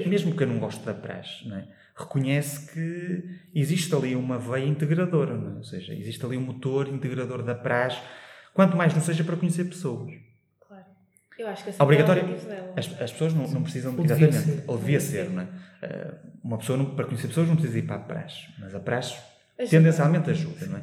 [0.08, 1.68] mesmo que eu não goste da praxe, não é?
[1.96, 5.56] reconhece que existe ali uma veia integradora, não é?
[5.56, 8.00] ou seja, existe ali um motor integrador da praxe,
[8.52, 10.12] quanto mais não seja para conhecer pessoas.
[10.66, 10.84] Claro.
[11.38, 12.22] Eu acho que assim Obrigatório.
[12.76, 14.64] As, as pessoas não, não precisam, ou exatamente, ser.
[14.66, 15.44] ou devia ser, não é?
[15.44, 18.80] Uh, uma pessoa, não, para conhecer pessoas, não precisa ir para a praxe, mas a
[18.80, 19.16] praxe.
[19.56, 20.82] Tendencialmente ajuda, não é?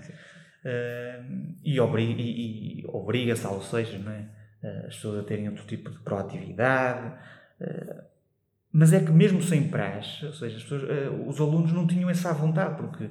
[0.65, 4.25] Uh, e, obriga, e, e obriga-se, ou seja, não é?
[4.63, 7.13] Eh, as pessoas a terem outro tipo de proatividade.
[7.59, 8.03] Eh,
[8.71, 10.83] mas é que mesmo sem praxe, ou seja, pessoas,
[11.27, 13.09] os alunos não tinham essa vontade, porque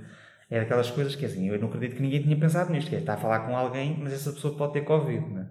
[0.51, 2.99] é daquelas coisas que assim, eu não acredito que ninguém tinha pensado nisto, que é
[2.99, 5.47] estar a falar com alguém, mas essa pessoa pode ter Covid, não é?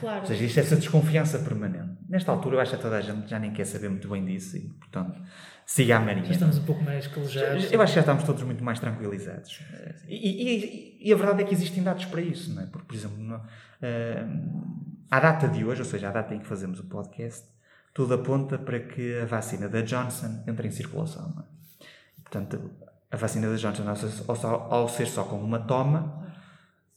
[0.00, 0.20] Claro.
[0.20, 1.98] Ou seja, isto é essa desconfiança permanente.
[2.08, 4.56] Nesta altura, eu acho que toda a gente já nem quer saber muito bem disso
[4.56, 5.20] e, portanto,
[5.66, 6.26] siga a marinha.
[6.26, 7.72] Já estamos um pouco mais calejados.
[7.72, 9.60] Eu acho que já estamos todos muito mais tranquilizados.
[10.08, 12.66] E, e, e, a verdade é que existem dados para isso, não é?
[12.66, 13.42] Porque, por exemplo, no, uh,
[15.10, 17.46] à data de hoje, ou seja, à data em que fazemos o podcast,
[17.94, 21.34] tudo aponta para que a vacina da Johnson entre em circulação.
[21.38, 21.84] É?
[22.22, 22.70] Portanto,
[23.10, 23.84] a vacina da Johnson,
[24.70, 26.22] ao ser só com uma toma,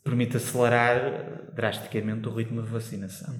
[0.03, 3.35] permite acelerar drasticamente o ritmo de vacinação.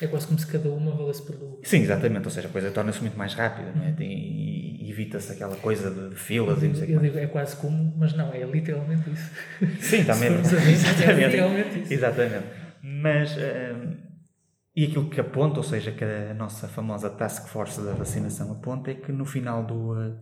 [0.00, 1.60] É quase como se cada uma valesse pelo.
[1.62, 2.24] Sim, exatamente.
[2.24, 3.94] Ou seja, a coisa torna-se muito mais rápida, não é?
[4.00, 7.94] E evita-se aquela coisa de, filas eu e não sei Eu digo, é quase como,
[7.96, 9.30] mas não, é literalmente isso.
[9.80, 10.28] Sim, também.
[10.28, 11.92] é literalmente isso.
[11.92, 12.46] Exatamente.
[12.82, 13.96] Mas, uh,
[14.74, 18.90] e aquilo que aponta, ou seja, que a nossa famosa Task Force da vacinação aponta,
[18.90, 20.16] é que no final do, uh,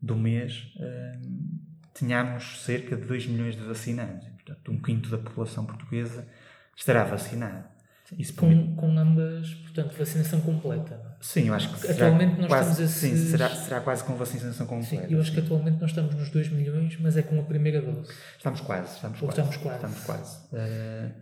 [0.00, 1.62] do mês uh,
[1.94, 4.26] tínhamos cerca de 2 milhões de vacinados.
[4.28, 6.26] portanto, um quinto da população portuguesa
[6.76, 7.71] estará vacinada.
[8.18, 11.00] Isso com, com ambas, portanto, vacinação completa.
[11.20, 13.20] Sim, eu acho que será atualmente nós quase, estamos esses...
[13.20, 15.06] sim, será, será quase com vacinação completa.
[15.06, 17.80] Sim, eu acho que atualmente nós estamos nos 2 milhões, mas é com a primeira
[17.80, 18.12] dose.
[18.36, 19.40] Estamos quase, estamos Ou quase.
[19.40, 19.76] Estamos quase.
[19.76, 20.36] Estamos quase.
[20.52, 21.12] Uh,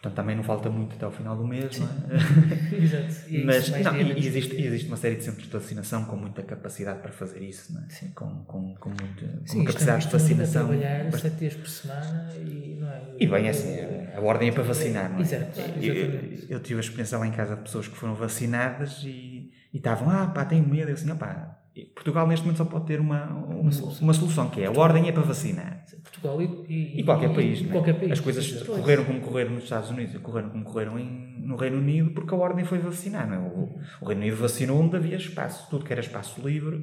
[0.00, 1.82] Portanto, também não falta muito até ao final do mês, Sim.
[1.82, 2.78] não é?
[2.80, 3.14] Exato.
[3.28, 7.00] E Mas não, e existe, existe uma série de centros de vacinação com muita capacidade
[7.00, 7.88] para fazer isso, não é?
[7.88, 8.12] Sim.
[8.14, 10.66] Com, com, com, muito, com Sim, capacidade de vacinação.
[10.66, 13.02] A trabalhar sete dias por semana e não é?
[13.18, 13.76] E bem, é assim,
[14.14, 15.22] a ordem é para vacinar, não é?
[15.22, 15.60] Exato.
[15.82, 19.78] Eu, eu, tive a experiência lá em casa de pessoas que foram vacinadas e, e
[19.78, 20.90] estavam, ah pá, tenho medo.
[20.90, 24.02] Eu assim, opá, Portugal neste momento só pode ter uma, uma, uma, solução.
[24.04, 24.50] uma solução.
[24.50, 25.84] que é a ordem é para vacinar.
[26.02, 27.60] Portugal e, e, e qualquer país.
[27.60, 27.68] E, é?
[27.68, 28.12] qualquer país.
[28.12, 31.78] As coisas correram como correram nos Estados Unidos e correram como correram em, no Reino
[31.78, 33.32] Unido porque a ordem foi vacinar.
[33.32, 33.38] É?
[33.38, 35.68] o, o, Reino Unido vacinou onde havia espaço.
[35.70, 36.80] Tudo que era espaço livre,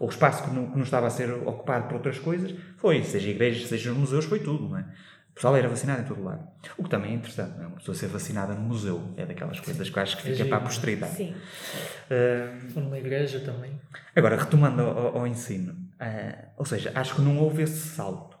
[0.00, 3.02] ou espaço que não, que não estava a ser ocupado por outras coisas, foi.
[3.02, 4.68] Seja igrejas, seja museus, foi tudo.
[4.68, 4.84] Não é?
[5.38, 6.46] Pessoal era vacinado em todo lado.
[6.76, 7.66] O que também é interessante, não é?
[7.68, 10.46] Uma pessoa ser vacinada no museu é daquelas coisas que eu acho que fica é
[10.46, 11.14] para a posteridade.
[11.14, 11.32] Sim.
[11.32, 13.80] Uh, Ou numa igreja também.
[14.16, 18.36] Agora, retomando ao, ao ensino, uh, ou seja, acho que não houve esse salto.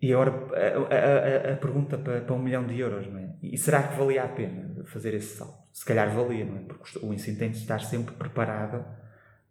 [0.00, 3.30] E agora a, a, a, a pergunta para, para, um milhão de euros, não é?
[3.42, 5.58] E será que valia a pena fazer esse salto?
[5.72, 6.60] Se calhar valia, não é?
[6.60, 8.84] Porque o ensino tem de estar sempre preparado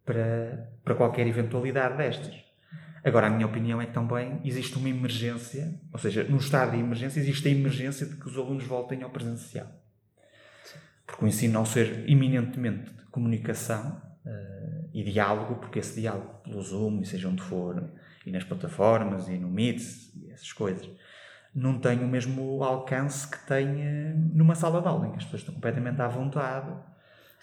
[0.05, 2.46] para, para qualquer eventualidade destas.
[3.03, 6.79] Agora, a minha opinião é que também existe uma emergência, ou seja, no estado de
[6.79, 9.67] emergência, existe a emergência de que os alunos voltem ao presencial.
[11.05, 16.61] Porque o ensino, ao ser eminentemente de comunicação uh, e diálogo, porque esse diálogo pelo
[16.61, 17.89] Zoom, e seja onde for,
[18.25, 19.81] e nas plataformas, e no Meet,
[20.15, 20.89] e essas coisas,
[21.55, 25.23] não tem o mesmo alcance que tem uh, numa sala de aula, em que as
[25.23, 26.75] pessoas estão completamente à vontade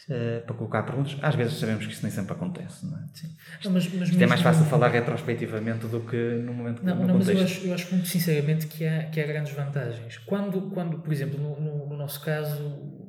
[0.08, 1.16] uh, para colocar perguntas.
[1.22, 3.02] Às vezes sabemos que isso nem sempre acontece, não é?
[3.14, 3.34] Sim.
[3.64, 6.96] Não, mas, mas Isto é mais fácil falar retrospectivamente do que no momento que Não,
[6.96, 10.18] não mas eu acho, eu acho, muito sinceramente que há, que há grandes vantagens.
[10.18, 13.04] Quando, quando por exemplo, no, no, no nosso caso,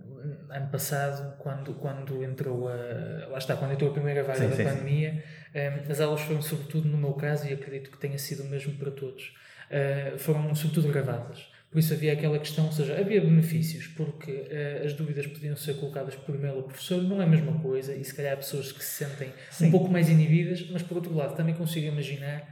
[0.49, 3.27] ano passado, quando, quando entrou a.
[3.29, 5.19] Lá está, quando entrou a primeira vaga sim, da sim, pandemia, sim.
[5.55, 8.73] Um, as aulas foram, sobretudo no meu caso, e acredito que tenha sido o mesmo
[8.73, 9.33] para todos,
[9.71, 11.54] uh, foram sobretudo gravadas.
[11.75, 15.73] Por isso havia aquela questão, ou seja, havia benefícios, porque uh, as dúvidas podiam ser
[15.73, 18.71] colocadas por e-mail ao professor, não é a mesma coisa, e se calhar há pessoas
[18.71, 19.67] que se sentem Sim.
[19.67, 22.47] um pouco mais inibidas, mas por outro lado também consigo imaginar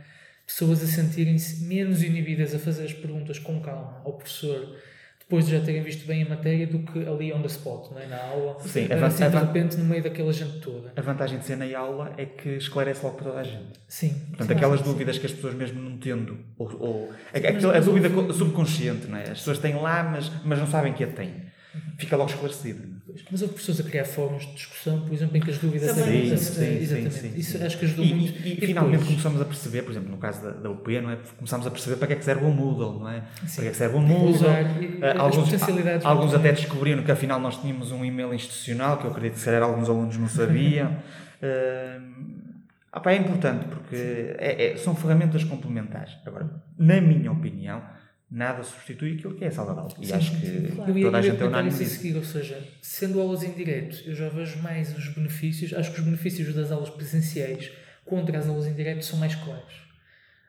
[0.46, 4.76] pessoas a sentirem-se menos inibidas a fazer as perguntas com calma ao professor
[5.24, 8.00] depois de já terem visto bem a matéria do que ali on the spot, não
[8.00, 8.08] é?
[8.08, 10.92] na aula, Sim, a assim, de repente no meio daquela gente toda.
[10.96, 13.80] A vantagem de ser na aula é que esclarece logo para toda a gente.
[13.88, 14.10] Sim.
[14.30, 14.86] Portanto, sim, aquelas sim.
[14.86, 19.24] dúvidas que as pessoas mesmo não tendo, ou, ou a, a, dúvida subconsciente, não é?
[19.24, 21.44] As pessoas têm lá, mas, mas não sabem que a têm
[21.98, 22.93] fica logo esclarecido.
[23.30, 26.08] Mas houve pessoas a criar fóruns de discussão, por exemplo, em que as dúvidas eram.
[26.08, 27.14] Sim, sim, exatamente.
[27.14, 28.40] Sim, sim, Isso acho que ajudou e, muito.
[28.40, 29.10] E, e, e finalmente depois...
[29.10, 31.18] começamos a perceber, por exemplo, no caso da, da UP, não é?
[31.38, 33.24] começamos a perceber para que é que serve o Moodle, não é?
[33.46, 33.56] Sim.
[33.56, 34.30] Para que é que serve o Moodle.
[34.30, 39.12] Usar, uh, alguns alguns até descobriram que afinal nós tínhamos um e-mail institucional, que eu
[39.12, 40.90] acredito que se calhar alguns alunos não sabiam.
[41.44, 42.44] uh,
[42.96, 46.16] Opa, é importante porque é, é, são ferramentas complementares.
[46.26, 47.82] Agora, na minha opinião,
[48.34, 49.94] nada substitui aquilo que é a sala de aula.
[50.02, 51.02] E sim, acho que sim, claro.
[51.02, 51.96] toda a gente é unânime nisso.
[51.98, 56.00] seguir, ou seja, sendo aulas em direto, eu já vejo mais os benefícios, acho que
[56.00, 57.72] os benefícios das aulas presenciais
[58.04, 59.74] contra as aulas em direto são mais claros.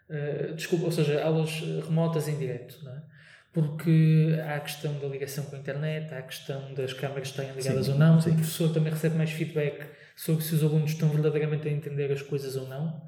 [0.09, 3.03] Uh, desculpa, ou seja, aulas remotas em direto, não é?
[3.53, 7.53] Porque há a questão da ligação com a internet, há a questão das câmaras estarem
[7.53, 11.09] ligadas sim, ou não, o professor também recebe mais feedback sobre se os alunos estão
[11.11, 13.01] verdadeiramente a entender as coisas ou não.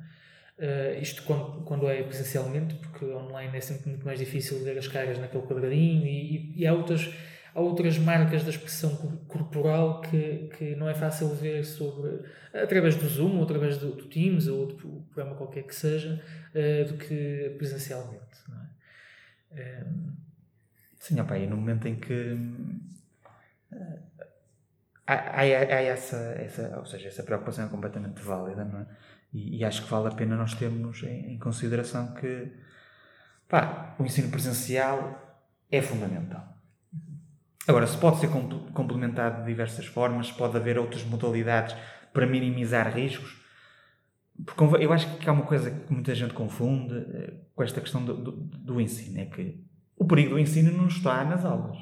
[0.59, 4.89] Uh, isto quando, quando é presencialmente, porque online é sempre muito mais difícil ver as
[4.89, 7.15] caras naquele quadradinho e, e, e há, outras,
[7.55, 8.97] há outras marcas da expressão
[9.29, 12.23] corporal que, que não é fácil ver sobre,
[12.55, 16.91] através do Zoom, ou através do, do Teams ou do programa qualquer que seja, uh,
[16.91, 18.39] do que presencialmente.
[19.53, 19.55] É?
[19.55, 19.59] Um...
[19.59, 20.27] Ehm,
[20.99, 22.35] Sim, opa, e no momento em que
[25.07, 28.87] há, há, há, essa, essa, ou seja, essa preocupação é completamente válida, não é?
[29.33, 32.53] E, e, acho que vale a pena nós termos em, em consideração que
[33.49, 36.57] pá, o ensino presencial é fundamental.
[37.67, 38.29] Agora, se pode ser
[38.73, 41.75] complementado de diversas formas, pode haver outras modalidades
[42.13, 43.45] para minimizar riscos.
[44.45, 48.05] Porque eu acho que há uma coisa que muita gente confunde eh, com esta questão
[48.05, 49.65] do, do, do ensino: é que
[49.97, 51.79] o perigo do ensino não está nas aulas,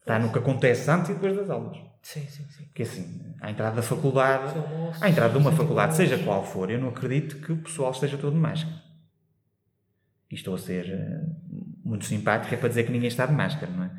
[0.00, 1.76] está no que acontece antes e depois das aulas.
[2.08, 2.64] Sim, sim, sim.
[2.64, 4.54] Porque assim, à entrada da faculdade,
[4.98, 8.16] à entrada de uma faculdade, seja qual for, eu não acredito que o pessoal esteja
[8.16, 8.82] todo de máscara.
[10.30, 13.70] E estou a ser uh, muito simpático, é para dizer que ninguém está de máscara,
[13.70, 13.90] não é?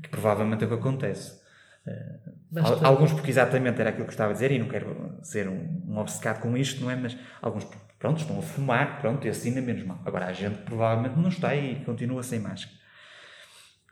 [0.00, 1.42] Que provavelmente é o que acontece.
[1.84, 5.82] Uh, alguns porque exatamente era aquilo que estava a dizer e não quero ser um,
[5.88, 6.94] um obcecado com isto, não é?
[6.94, 7.66] Mas alguns,
[7.98, 10.00] pronto, estão a fumar, pronto, e assim ainda menos mal.
[10.06, 12.81] Agora, a gente provavelmente não está e continua sem máscara.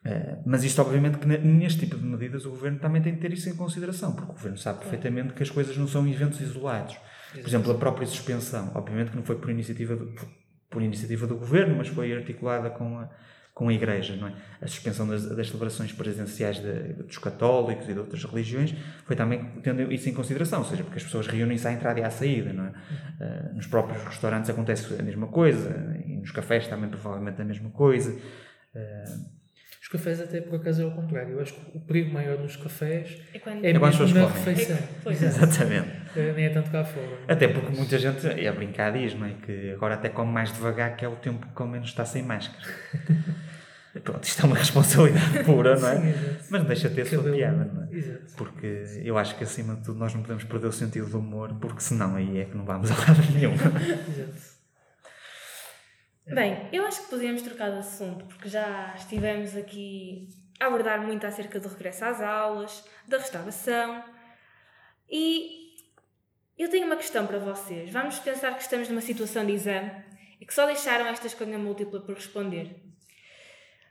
[0.05, 3.33] Uh, mas isto, obviamente, que neste tipo de medidas o governo também tem que ter
[3.33, 6.97] isso em consideração, porque o governo sabe perfeitamente que as coisas não são eventos isolados.
[7.33, 10.13] Por exemplo, a própria suspensão, obviamente que não foi por iniciativa do,
[10.69, 13.11] por iniciativa do governo, mas foi articulada com a,
[13.53, 14.35] com a Igreja, não é?
[14.63, 19.61] A suspensão das, das celebrações presenciais de, dos católicos e de outras religiões foi também
[19.63, 22.53] tendo isso em consideração, ou seja, porque as pessoas reúnem-se à entrada e à saída,
[22.53, 22.71] não é?
[22.71, 27.71] Uh, nos próprios restaurantes acontece a mesma coisa, e nos cafés também provavelmente a mesma
[27.71, 28.13] coisa.
[28.75, 29.40] Uh,
[29.91, 31.33] cafés até por acaso é o contrário.
[31.35, 33.65] Eu acho que o perigo maior nos cafés é, quando...
[33.65, 34.79] é, é mesmo na refeição.
[35.05, 35.89] É, Exatamente.
[36.17, 37.19] É, nem é tanto cá fora.
[37.27, 39.35] Até porque muita gente, é a brincar diz, não é?
[39.45, 42.23] Que agora até come mais devagar, que é o tempo que ao menos está sem
[42.23, 42.65] máscara.
[44.05, 45.97] Pronto, isto é uma responsabilidade pura, não é?
[45.97, 46.15] Sim,
[46.49, 47.89] Mas deixa ter a sua piada, não é?
[47.91, 48.35] Exato.
[48.37, 51.53] Porque eu acho que acima de tudo nós não podemos perder o sentido do humor,
[51.61, 53.55] porque senão aí é que não vamos a lado nenhum.
[54.09, 54.50] Exato.
[56.33, 60.29] Bem, eu acho que podíamos trocar de assunto, porque já estivemos aqui
[60.61, 64.05] a abordar muito acerca do regresso às aulas, da restauração.
[65.11, 65.75] E
[66.57, 67.91] eu tenho uma questão para vocês.
[67.91, 69.91] Vamos pensar que estamos numa situação de exame
[70.41, 72.77] e que só deixaram esta escolha múltipla por responder.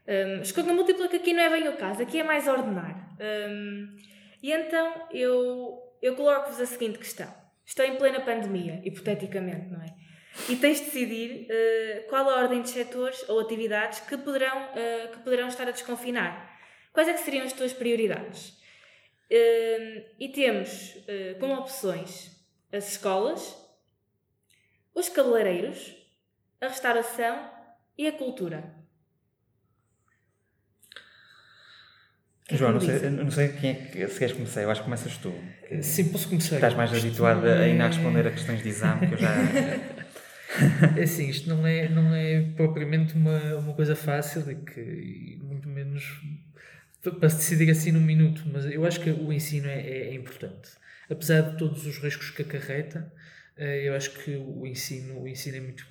[0.08, 3.18] Um, escolha múltipla que aqui não é bem o caso, aqui é mais ordenar.
[3.20, 3.98] Um,
[4.42, 7.32] e então eu, eu coloco-vos a seguinte questão.
[7.66, 10.09] estão em plena pandemia, hipoteticamente, não é?
[10.50, 15.12] E tens de decidir uh, qual a ordem de setores ou atividades que poderão, uh,
[15.12, 16.58] que poderão estar a desconfinar.
[16.92, 18.58] Quais é que seriam as tuas prioridades?
[19.32, 20.98] Uh, e temos
[21.40, 22.36] como opções
[22.72, 23.56] as escolas,
[24.94, 25.96] os cabeleireiros,
[26.60, 27.50] a restauração
[27.98, 28.76] e a cultura.
[32.48, 34.86] Que João, não sei, não sei quem é que se queres começar, eu acho que
[34.86, 35.32] começas tu.
[35.84, 36.56] Sim, posso começar.
[36.56, 39.30] Estás mais habituado a ainda a responder a questões de exame que eu já.
[40.98, 45.70] É assim, isto não é, não é propriamente uma, uma coisa fácil e que, muito
[45.70, 46.04] menos
[47.02, 50.14] para se decidir assim num minuto, mas eu acho que o ensino é, é, é
[50.14, 50.72] importante.
[51.10, 53.12] Apesar de todos os riscos que acarreta,
[53.58, 55.88] eh, eu acho que o ensino, o ensino é, muito,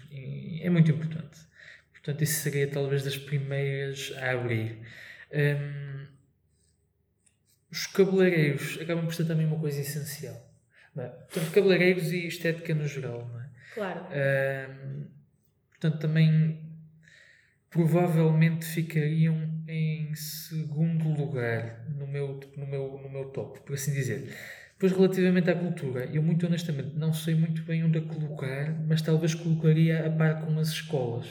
[0.63, 1.41] é muito importante.
[1.93, 4.79] Portanto, isso seria talvez das primeiras a abrir.
[5.33, 6.07] Um,
[7.71, 10.51] os cabeleireiros acabam por ser também uma coisa essencial.
[10.95, 11.09] Não é?
[11.09, 13.48] Portanto, cabeleireiros e estética no geral, não é?
[13.79, 14.01] Claro.
[14.11, 15.07] Um,
[15.71, 16.61] portanto, também
[17.71, 24.35] provavelmente ficariam em segundo lugar no meu, no meu, no meu top, por assim dizer.
[24.73, 29.03] Depois, relativamente à cultura, eu muito honestamente não sei muito bem onde a colocar, mas
[29.03, 31.27] talvez colocaria a par com as escolas.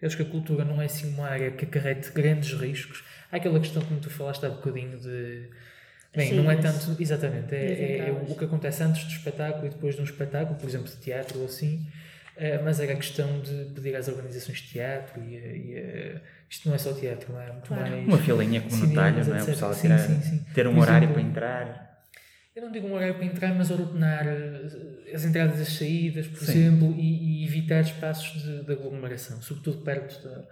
[0.00, 3.04] Eu acho que a cultura não é assim uma área que acarrete grandes riscos.
[3.32, 5.50] Há aquela questão, como tu falaste há bocadinho, de.
[6.14, 6.96] Bem, Sim, não é tanto.
[7.00, 10.58] Exatamente, é, é, é, o que acontece antes do espetáculo e depois de um espetáculo,
[10.58, 11.86] por exemplo, de teatro ou assim.
[12.36, 16.68] Uh, mas era a questão de pedir às organizações de teatro e, e uh, isto
[16.68, 17.52] não é só teatro, não é?
[17.52, 17.90] Muito claro.
[17.90, 18.06] mais.
[18.08, 19.42] Uma filinha comunitária, não é?
[19.42, 20.44] O pessoal tirar, sim, sim, sim.
[20.52, 21.84] ter um por horário exemplo, para entrar
[22.54, 26.26] eu não digo um horário para entrar, mas ordenar eh, as entradas e as saídas,
[26.28, 26.52] por Sim.
[26.52, 30.44] exemplo, e, e, evitar espaços de, de aglomeração, sobretudo perto da,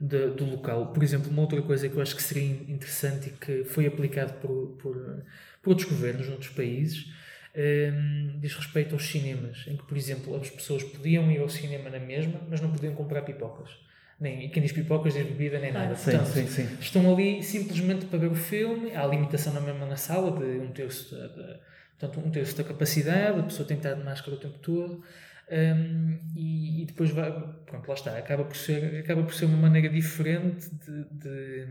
[0.00, 0.92] de, do local.
[0.92, 4.32] Por exemplo, uma outra coisa que eu acho que seria interessante e que foi aplicado
[4.34, 5.24] por, por,
[5.62, 7.06] por outros governos noutros países
[7.54, 11.48] um, ehm, diz respeito aos cinemas, em que, por exemplo, as pessoas podiam ir ao
[11.48, 13.70] cinema na mesma, mas não podiam comprar pipocas
[14.20, 15.96] nem quem diz pipocas diz bebida nem nada.
[15.96, 16.76] Sim, Portanto, sim, sim.
[16.78, 20.70] estão ali simplesmente para ver o filme, há limitação na mesma na sala de um
[20.70, 21.58] terço da, de,
[21.98, 25.02] portanto, um terço da capacidade, a pessoa tem que estar de máscara o tempo todo.
[25.50, 27.30] Um, e, e, depois vai,
[27.66, 31.66] pronto, lá está, acaba por ser, acaba por ser uma maneira diferente de, de,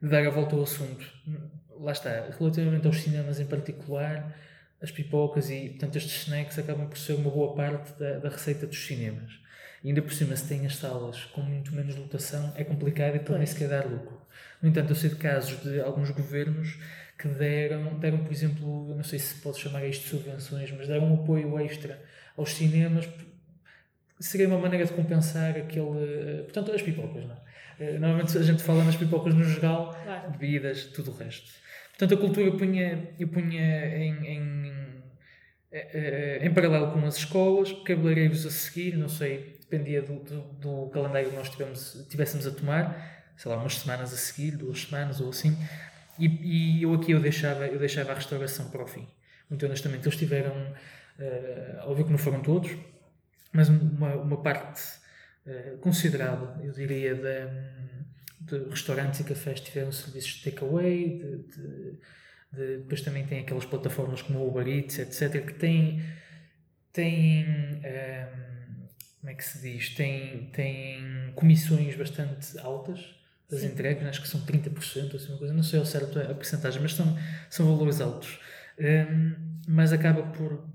[0.00, 1.06] de dar a volta ao assunto.
[1.78, 4.34] Lá está, relativamente aos cinemas em particular,
[4.80, 8.66] as pipocas e portanto estes snacks acabam por ser uma boa parte da, da receita
[8.66, 9.30] dos cinemas.
[9.84, 13.18] E ainda por cima, se tem as salas com muito menos lotação, é complicado e
[13.18, 14.22] pode nem sequer dar lucro.
[14.62, 16.78] No entanto, eu sei de casos de alguns governos
[17.18, 20.88] que deram, deram por exemplo, eu não sei se pode chamar isto de subvenções, mas
[20.88, 22.00] deram um apoio extra
[22.36, 23.08] aos cinemas.
[24.20, 26.42] Seria uma maneira de compensar aquele.
[26.44, 27.98] Portanto, as pipocas, não é?
[27.98, 30.30] Normalmente a gente fala nas pipocas no geral, claro.
[30.30, 31.50] bebidas, tudo o resto.
[31.90, 35.02] Portanto, a cultura eu punha, eu punha em, em,
[36.42, 41.30] em, paralelo com as escolas, cabeleireiros a seguir, não sei, dependia do, do, do calendário
[41.30, 45.30] que nós tivemos, tivéssemos a tomar, sei lá, umas semanas a seguir, duas semanas ou
[45.30, 45.56] assim,
[46.18, 46.26] e,
[46.78, 49.06] e eu aqui eu deixava, eu deixava a restauração para o fim.
[49.48, 50.54] Muito honestamente, eles tiveram,
[51.22, 52.70] uh, óbvio que não foram todos,
[53.52, 54.82] mas uma, uma parte
[55.46, 61.98] uh, considerável, eu diria, de, de restaurantes e cafés tiveram serviços de takeaway, de, de,
[62.52, 66.02] de, depois também tem aquelas plataformas como o Uber Eats, etc., que têm,
[66.92, 67.80] têm um,
[69.20, 73.14] como é que se diz, tem, tem comissões bastante altas
[73.48, 73.66] das Sim.
[73.66, 76.94] entregas, acho que são 30%, assim, uma coisa, não sei ao certo a porcentagem, mas
[76.94, 77.16] são,
[77.50, 78.40] são valores altos.
[78.80, 80.66] Um, mas acaba por,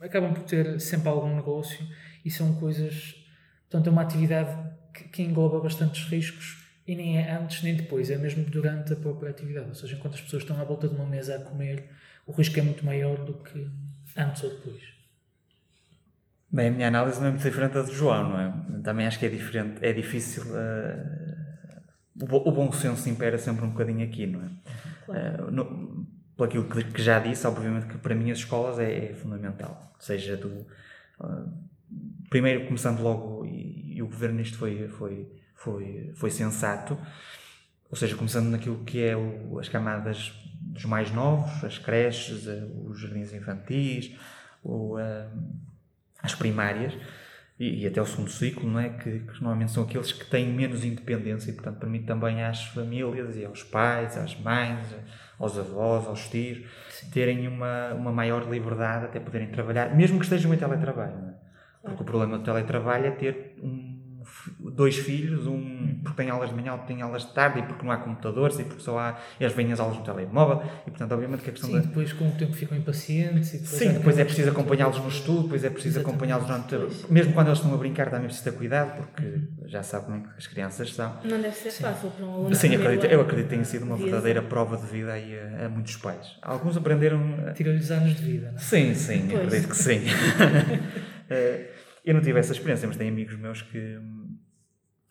[0.00, 1.86] acabam por ter sempre algum negócio
[2.24, 3.14] e são coisas,
[3.68, 4.56] portanto é uma atividade
[4.92, 8.96] que, que engloba bastantes riscos e nem é antes nem depois, é mesmo durante a
[8.96, 9.68] própria atividade.
[9.68, 11.90] Ou seja, enquanto as pessoas estão à volta de uma mesa a comer,
[12.26, 13.68] o risco é muito maior do que
[14.16, 14.82] antes ou depois.
[16.50, 18.52] Bem, a minha análise não é muito diferente da do João, não é?
[18.82, 20.44] Também acho que é diferente, é difícil.
[20.44, 21.36] Uh,
[22.22, 24.50] o, o, bom senso impera sempre um bocadinho aqui, não é?
[25.04, 25.48] Claro.
[25.48, 26.06] Uh, no,
[26.36, 29.94] por aquilo que, que, já disse, obviamente que para mim as escolas é, é fundamental.
[29.98, 30.66] Seja do.
[31.18, 31.50] Uh,
[32.28, 36.98] primeiro, começando logo, e, e, o governo nisto foi, foi, foi, foi sensato,
[37.90, 42.46] ou seja, começando naquilo que é o, as camadas dos mais novos, as creches,
[42.84, 44.14] os jardins infantis,
[44.62, 44.96] o
[46.26, 46.92] às primárias
[47.58, 48.90] e, e, até o segundo ciclo, não é?
[48.90, 53.36] Que, que, normalmente são aqueles que têm menos independência e, portanto, permite também às famílias
[53.36, 54.86] e aos pais, às mães,
[55.38, 57.10] aos avós, aos tios, Sim.
[57.10, 61.46] terem uma, uma maior liberdade até poderem trabalhar, mesmo que estejam em teletrabalho, é?
[61.82, 63.45] Porque o problema do teletrabalho é ter
[64.58, 67.84] dois filhos, um porque tem aulas de manhã, outro tem aulas de tarde, e porque
[67.84, 70.90] não há computadores, e porque só há, e as vêm as aulas no telemóvel, e
[70.90, 71.82] portanto, obviamente que a questão Sim, da...
[71.82, 75.42] depois com o tempo ficam impacientes e depois Sim, depois é preciso acompanhá-los no estudo,
[75.44, 76.76] depois é preciso acompanhá-los durante.
[77.10, 80.16] Mesmo quando eles estão a brincar, também é preciso ter cuidado, porque já sabe como
[80.18, 81.16] é que as crianças são.
[81.24, 82.54] Não deve ser fácil para um aluno.
[82.54, 83.22] Sim, primeiro acredito, eu ano.
[83.28, 86.36] acredito que tenha sido uma verdadeira prova de vida aí a, a muitos pais.
[86.42, 87.20] Alguns aprenderam.
[87.48, 88.60] a- Tira-lhes anos de vida, não é?
[88.60, 89.42] Sim, sim, Pois.
[89.46, 90.00] acredito que sim.
[91.28, 91.70] Eh,
[92.04, 93.98] eu não tive essa experiência, mas tenho amigos meus que,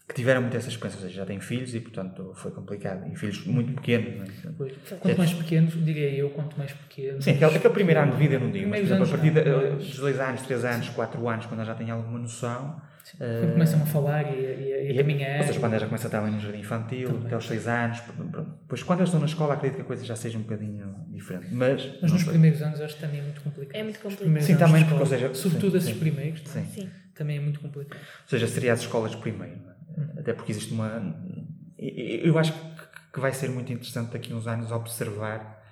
[0.08, 3.12] que tiveram muito essa experiência, ou seja, já têm filhos e, portanto, foi complicado.
[3.12, 4.50] E filhos muito pequenos, é?
[4.56, 4.74] Pois.
[5.00, 7.24] Quanto mais pequenos, diria eu, quanto mais pequenos.
[7.24, 9.32] Sim, aquele, aquele primeiro ano de vida eu não digo, mas por exemplo, a partir
[9.32, 12.80] de, não, mas- dos dois anos, três anos, quatro anos, quando já têm alguma noção.
[13.20, 15.40] eh, Quando começam a falar e, a- e a- e a caminhar.
[15.42, 17.26] Ou seja, quando eles já começam a estar ali no jardim infantil, Também.
[17.26, 18.02] até aos seis anos.
[18.62, 21.48] Depois, quando eles estão na escola, acredito que a coisa já seja um bocadinho diferente.
[21.52, 22.30] Mas, Mas nos sei.
[22.32, 23.76] primeiros anos acho que também é muito complicado.
[23.80, 24.42] É muito Os complicado.
[24.44, 26.00] Sim, também, de porque, ou seja, sobretudo sim, esses sim.
[26.00, 26.66] primeiros, Sim.
[26.66, 26.90] Sim.
[27.14, 28.00] também é muito complicado.
[28.00, 29.56] Ou seja, seria as escolas primeiro.
[29.64, 29.75] não é?
[30.26, 31.16] Até porque existe uma.
[31.78, 32.52] e- e- Eu acho
[33.14, 35.64] que- vai ser muito interessante daqui a uns anos observar,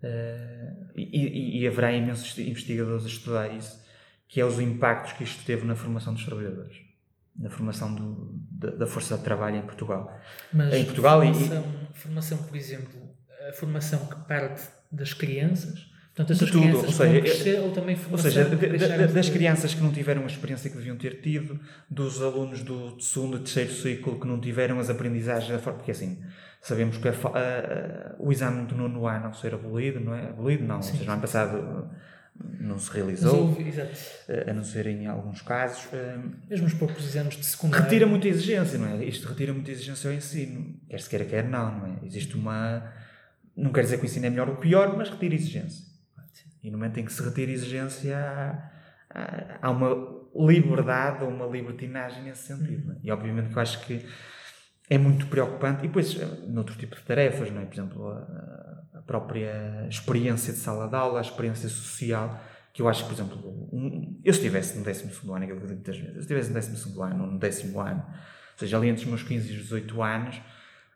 [0.00, 3.84] eh, e, e- e haverá imensos investigadores a estudar isso,
[4.28, 6.76] que é os impactos que isto teve na formação dos trabalhadores,
[7.36, 10.16] na formação do- da, da força de trabalho em Portugal.
[10.52, 13.10] Mas Em Portugal e- formação, formação, por exemplo,
[13.48, 17.70] a formação que parte das crianças, portanto, essas tudo, crianças ou seja, é- crescer, ou
[17.72, 18.44] também Ou seja,
[19.12, 21.60] das crianças que não tiveram a experiência que deviam ter tido,
[21.90, 25.78] dos alunos do segundo e terceiro ciclo que não tiveram as aprendizagens da forma.
[25.78, 26.18] Porque assim,
[26.60, 30.28] sabemos que a a- o exame do nono ano ao ser abolido, não é?
[30.30, 30.76] Abolido, não.
[30.76, 31.90] ou seja, no ano passado
[32.60, 33.92] não se realizou, exato,
[34.28, 35.86] eh, a não ser em alguns casos.
[35.92, 36.18] eh,
[36.50, 37.84] mesmo os poucos exames de secundário.
[37.84, 39.04] Retira muita exigência, não é?
[39.04, 40.74] Isto retira muita exigência ao ensino.
[40.88, 42.04] Quer se queira, quer não, não é?
[42.04, 42.92] Existe uma.
[43.56, 45.82] Não quer dizer que o ensino é melhor ou pior, mas retira exigência.
[46.66, 48.18] E no momento em que se retira exigência,
[49.62, 49.94] há, uma
[50.34, 52.90] liberdade ou uma libertinagem nesse sentido.
[52.90, 52.96] é?
[53.04, 54.04] E obviamente que eu acho que
[54.90, 55.84] é muito preocupante.
[55.84, 56.12] E depois,
[56.48, 57.66] noutro tipo de tarefas, não é?
[57.66, 62.40] Por exemplo, a, própria experiência de sala de aula, a experiência social,
[62.72, 65.66] que eu acho que, por exemplo, um- eu se estivesse no 12 ano, aquilo que
[65.66, 68.58] eu digo muitas vezes, eu se estivesse no 12 ano ou no décimo ano, ou
[68.58, 70.42] seja, ali entre os meus 15 e os 18 anos,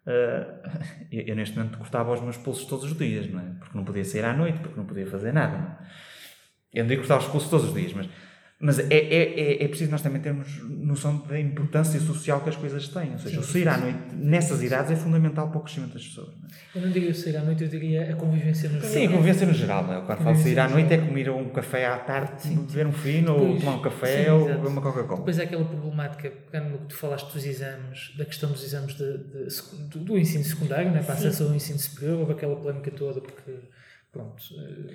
[0.06, 0.46] eh,
[1.10, 3.44] eu, eu neste momento cortava os meus pulsos todos os dias, não é?
[3.58, 5.78] Porque não podia sair à noite, porque não podia fazer nada, não é?
[6.72, 8.08] Eu não digo cortar os pulsos todos os dias, mas,
[8.62, 12.56] mas é, é, é, é preciso nós também termos noção da importância social que as
[12.56, 13.12] coisas têm.
[13.12, 16.28] Ou seja, o sair à noite nessas idades é fundamental para o crescimento das pessoas.
[16.28, 16.50] Não é?
[16.74, 19.54] Eu não diria sair à noite, eu diria a convivência no Sim, a convivência no
[19.54, 19.86] geral.
[19.86, 20.00] Não é?
[20.04, 21.06] Quando falo de sair à noite é geral.
[21.08, 24.44] comer um café à tarde, beber um fino, ou Depois, tomar um café, sim, ou
[24.44, 25.18] beber uma Coca-Cola.
[25.20, 28.94] Depois há aquela problemática, pegando no que tu falaste dos exames, da questão dos exames
[28.94, 31.02] de, de secu- do, ensino secundário, né?
[31.02, 33.52] para acesso ao ensino superior, houve aquela polémica toda, porque,
[34.12, 34.94] pronto, eh,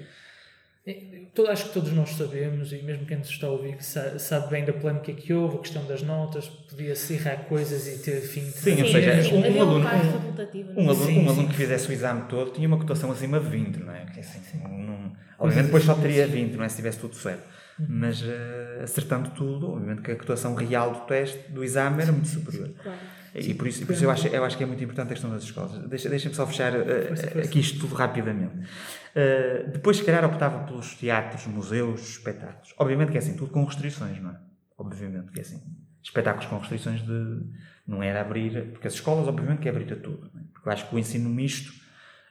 [1.33, 4.19] todo, acho que todos nós sabemos, e mesmo quem nos está a ouvir, que sa-
[4.19, 8.21] sabe bem da polémica que houve, a questão das notas, podia-se errar coisas e ter
[8.21, 10.89] fim de Sim, ou seja, um- havia aluno- um- Um é?
[10.89, 13.77] aluno, Sim, um aluno que fizesse o exame todo tinha uma cotação acima de 20,
[13.77, 14.05] não é?
[14.05, 16.69] Que, assim, não, obviamente depois só teria 20, não é?
[16.69, 17.55] Se tivesse tudo certo.
[17.89, 22.27] Mas eh, acertando tudo, obviamente que a cotação real do teste, do exame, era muito
[22.29, 22.69] superior.
[22.81, 22.97] Claro.
[23.35, 25.29] E por isso, por isso eu, acho, eu acho que é muito importante a questão
[25.29, 25.71] das escolas.
[25.89, 28.67] Deixa- Deixem-me só fechar eh, aqui isto tudo rapidamente.
[29.13, 32.73] Eh, depois, se calhar, optava pelos teatros, museus, espetáculos.
[32.77, 34.37] Obviamente que é assim, tudo com restrições, não é?
[34.77, 35.61] Obviamente que é assim.
[36.03, 37.41] Espetáculos com restrições de.
[37.87, 38.71] Não era abrir.
[38.71, 40.31] Porque as escolas, obviamente, que é abrir a tudo.
[40.35, 40.39] é?
[40.53, 41.73] Porque eu acho que o ensino misto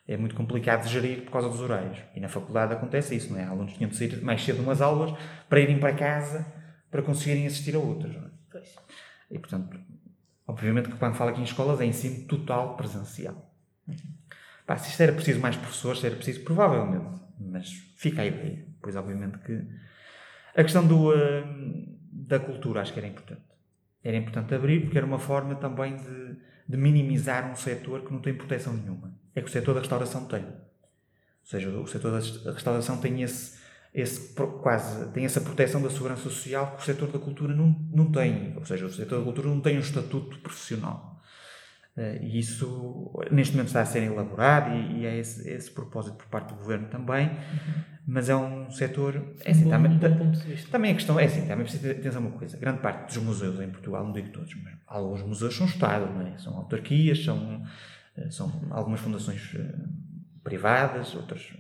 [0.09, 1.99] é muito complicado de gerir por causa dos horários.
[2.15, 3.45] E na faculdade acontece isso, não é?
[3.45, 5.13] Alunos tinham de sair mais cedo de umas aulas
[5.49, 6.47] para irem para casa
[6.91, 8.31] para conseguirem assistir a outras, não é?
[8.51, 8.75] Pois.
[9.31, 9.77] E, portanto,
[10.47, 13.51] obviamente que quando falo aqui em escolas é ensino total presencial.
[14.67, 17.21] Pá, se isto era preciso mais professores, se era preciso, provavelmente.
[17.39, 18.65] Mas fica a ideia.
[18.81, 19.63] Pois, obviamente que...
[20.57, 23.43] A questão do, hum, da cultura acho que era importante.
[24.03, 26.37] Era importante abrir porque era uma forma também de,
[26.69, 29.15] de minimizar um setor que não tem proteção nenhuma.
[29.35, 30.45] É que o setor da restauração tem.
[30.45, 33.59] Ou seja, o setor da restauração tem esse,
[33.95, 38.11] esse quase tem essa proteção da segurança social que o setor da cultura não, não
[38.11, 38.53] tem.
[38.57, 41.23] Ou seja, o setor da cultura não tem um estatuto profissional.
[41.97, 46.17] Eh, E isso, neste momento, está a ser elaborado e, e é esse, esse propósito
[46.17, 47.31] por parte do governo também.
[48.07, 49.15] Mas é um setor.
[49.45, 52.21] É assim, um bom, também, um também a questão é assim, também precisa ter atenção
[52.21, 52.57] uma coisa.
[52.59, 56.27] Grande parte dos museus em Portugal, não digo todos, mas alguns museus são Estado, não
[56.27, 56.37] é?
[56.37, 57.63] São autarquias, são,
[58.17, 59.75] eh, são algumas fundações eh,
[60.43, 61.55] privadas, outras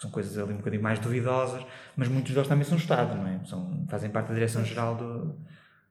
[0.00, 3.40] são coisas ali um bocadinho mais duvidosas, mas muitos deles também são Estado, não é?
[3.44, 5.38] São, fazem parte da Direção-Geral do,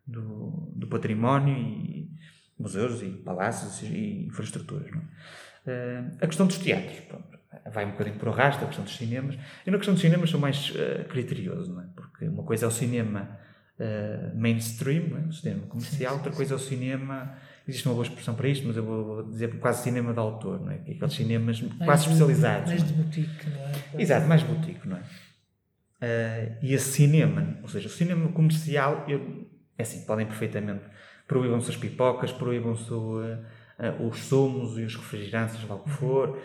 [0.05, 2.09] do, do Património e
[2.57, 5.03] museus e palácios e infraestruturas, não é?
[5.67, 7.37] Eh, a questão dos teatros, pronto,
[7.71, 9.37] vai um bocadinho por o rastro, a questão dos cinemas.
[9.63, 11.85] Eu na questão dos cinemas sou mais eh, criterioso, não é?
[11.95, 13.37] Porque uma coisa é o cinema
[13.79, 15.27] uh, mainstream, é?
[15.27, 17.35] o cinema comercial, outra coisa é o cinema.
[17.69, 20.59] Existe uma boa expressão para isto, mas eu vou, vou dizer quase cinema de autor,
[20.59, 20.75] não é?
[20.75, 22.69] Aqueles cinemas mais quase de, especializados.
[22.69, 24.01] Mais de boutique, não é?
[24.01, 24.99] Exato, mais boutique, não é?
[24.99, 29.47] Uh, e esse cinema, ou seja, o cinema comercial, eu,
[29.77, 30.83] é assim, podem perfeitamente.
[31.27, 36.41] Proíbam-se as pipocas, proíbam-se uh, uh, os sumos e os refrigerantes, lá o que for,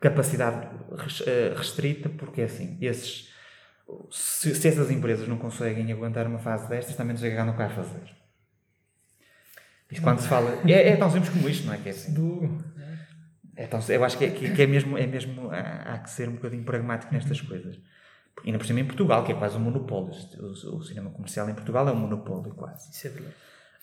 [0.00, 0.68] capacidade
[1.56, 3.34] restrita, porque é assim, esses
[4.10, 7.42] se, se, essas empresas não conseguem aguentar uma fase destas, também não sei o que
[7.42, 8.10] não quer fazer.
[9.90, 10.60] Isto quando se fala.
[10.66, 11.78] É, é, tão simples como isto, não é?
[11.78, 12.12] Que é assim.
[12.12, 12.58] Duro.
[13.56, 14.98] É tão, eu acho que é, que, é mesmo.
[14.98, 17.76] É mesmo há, há, que ser um bocadinho pragmático nestas coisas.
[18.44, 20.12] E ainda por cima em Portugal, que é quase um monopólio.
[20.38, 22.90] O, o cinema comercial em Portugal é um monopólio, quase.
[22.90, 23.34] Isso é verdade.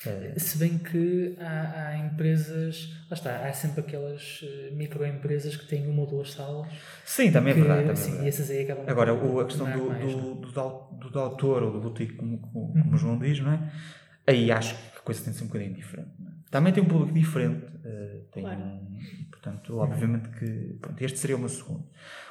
[0.06, 0.38] É.
[0.38, 5.88] Se bem que há, há, empresas, lá está, há sempre aquelas uh, microempresas que têm
[5.88, 6.68] uma ou duas salas.
[7.06, 7.82] Sim, também é verdade.
[7.82, 8.28] Também sim, é verdade.
[8.28, 11.72] essas aí acabam Agora, o, a questão do, mais, do, do, do, do, autor ou
[11.72, 12.94] do boutique, como, como, como uhum.
[12.94, 13.72] o João diz, não é?
[14.28, 16.10] Aí acho que coisa tem de ser um bocadinho diferente.
[16.22, 16.32] É?
[16.50, 18.60] Também tem um público diferente, uh, tem claro.
[18.60, 19.00] um,
[19.32, 20.78] portanto, obviamente que.
[20.82, 21.86] Pronto, este seria o meu segundo.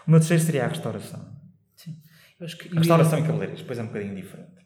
[0.06, 1.36] O meu terceiro seria a restauração.
[1.76, 1.96] Sim.
[2.38, 4.61] Eu acho que a restauração e cabeleireiros, depois é um bocadinho diferente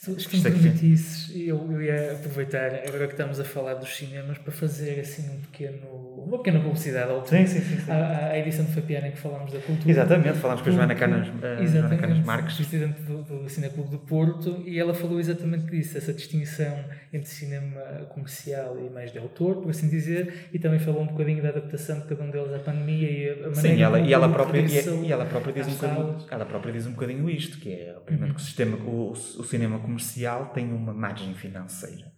[0.00, 4.38] se tu me permitisses, eu, eu ia aproveitar, agora que estamos a falar dos cinemas,
[4.38, 5.88] para fazer assim um pequeno,
[6.24, 7.90] uma pequena publicidade ao sim, sim, sim, sim.
[7.90, 9.90] À, à edição de Fapiana em que falamos da cultura.
[9.90, 12.56] Exatamente, falámos com a Joana Canas, uh, Joana Canas Marques.
[12.56, 17.80] Presidente do, do Cineclube do Porto, e ela falou exatamente disso, essa distinção entre cinema
[18.10, 21.98] comercial e mais de autor, por assim dizer, e também falou um bocadinho da adaptação
[21.98, 25.06] de cada um deles à pandemia e a, maneira Sim, ela, e ela, própria, e,
[25.06, 28.28] e ela própria diz um bocadinho, ela própria diz um bocadinho isto, que é, obviamente,
[28.28, 28.34] uhum.
[28.36, 32.12] que o sistema, o, o cinema comercial tem uma margem financeira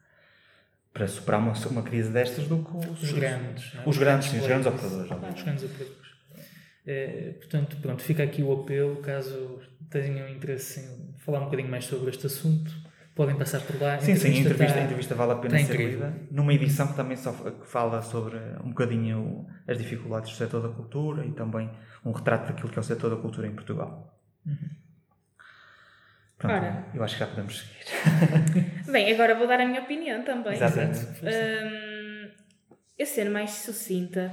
[0.92, 3.72] para superar uma, uma crise destas do que os, os grandes.
[3.86, 4.00] Os, é?
[4.00, 5.10] grandes, sim, os grandes operadores.
[5.10, 6.10] Os grandes operadores.
[6.86, 11.84] É, portanto, pronto, fica aqui o apelo, caso tenham interesse em falar um bocadinho mais
[11.84, 12.72] sobre este assunto,
[13.14, 14.00] podem passar por lá.
[14.00, 16.16] Sim, sim, a entrevista, está, a entrevista vale a pena ser lida.
[16.30, 17.32] Numa edição que também só
[17.64, 21.70] fala sobre um bocadinho as dificuldades do setor da cultura e também
[22.04, 24.18] um retrato daquilo que é o setor da cultura em Portugal.
[24.44, 24.79] Uhum.
[26.40, 26.86] Pronto, Ora.
[26.94, 28.82] eu acho que já podemos seguir.
[28.90, 30.54] Bem, agora vou dar a minha opinião também.
[30.54, 31.00] Exatamente.
[31.22, 32.30] Um,
[32.98, 34.32] eu sendo mais sucinta,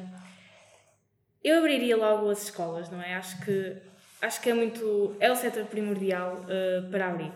[1.43, 3.15] eu abriria logo as escolas, não é?
[3.15, 3.75] Acho que,
[4.21, 5.17] acho que é muito.
[5.19, 7.33] é o setor primordial uh, para abrir.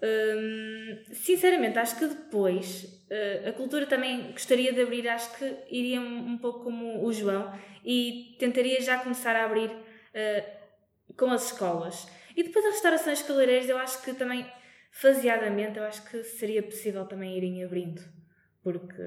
[0.00, 6.00] Um, sinceramente, acho que depois uh, a cultura também gostaria de abrir, acho que iria
[6.00, 7.52] um, um pouco como o João
[7.84, 12.06] e tentaria já começar a abrir uh, com as escolas
[12.36, 14.46] e depois as restaurações cabeleireiras, eu acho que também,
[14.90, 18.02] faseadamente, eu acho que seria possível também irem abrindo.
[18.62, 19.02] Porque,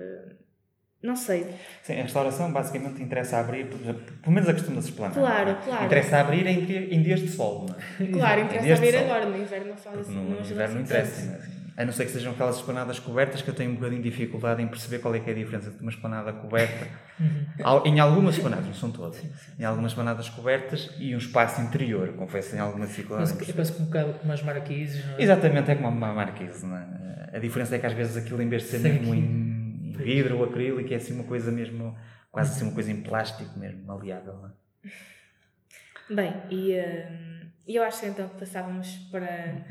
[1.01, 1.47] não sei.
[1.83, 5.17] Sim, a restauração basicamente interessa abrir, pelo menos a questão das esplanadas.
[5.17, 5.85] Claro, claro.
[5.85, 8.11] Interessa abrir em, em dias de sol, não é?
[8.11, 10.13] Claro, interessa abrir agora, no inverno não faz assim.
[10.13, 11.56] No, no inverno não interessa, é?
[11.77, 14.63] A não ser que sejam aquelas esplanadas cobertas que eu tenho um bocadinho de dificuldade
[14.63, 16.87] em perceber qual é que é a diferença de uma esplanada coberta.
[17.19, 17.85] Uhum.
[17.85, 19.23] Em algumas esplanadas, não são todas.
[19.59, 23.31] Em algumas esplanadas cobertas e um espaço interior, confesso, em alguma dificuldade.
[23.37, 25.21] Mas parece um bocado como as marquises, não é?
[25.21, 27.29] Exatamente, é como uma marquise, não é?
[27.33, 28.93] A diferença é que às vezes aquilo, em vez de ser Sim.
[28.93, 31.95] mesmo em, em vidro ou acrílico, é assim uma coisa mesmo,
[32.31, 34.51] quase assim uma coisa em plástico mesmo, maleável, não é?
[36.09, 39.61] Bem, e uh, eu acho que então passávamos para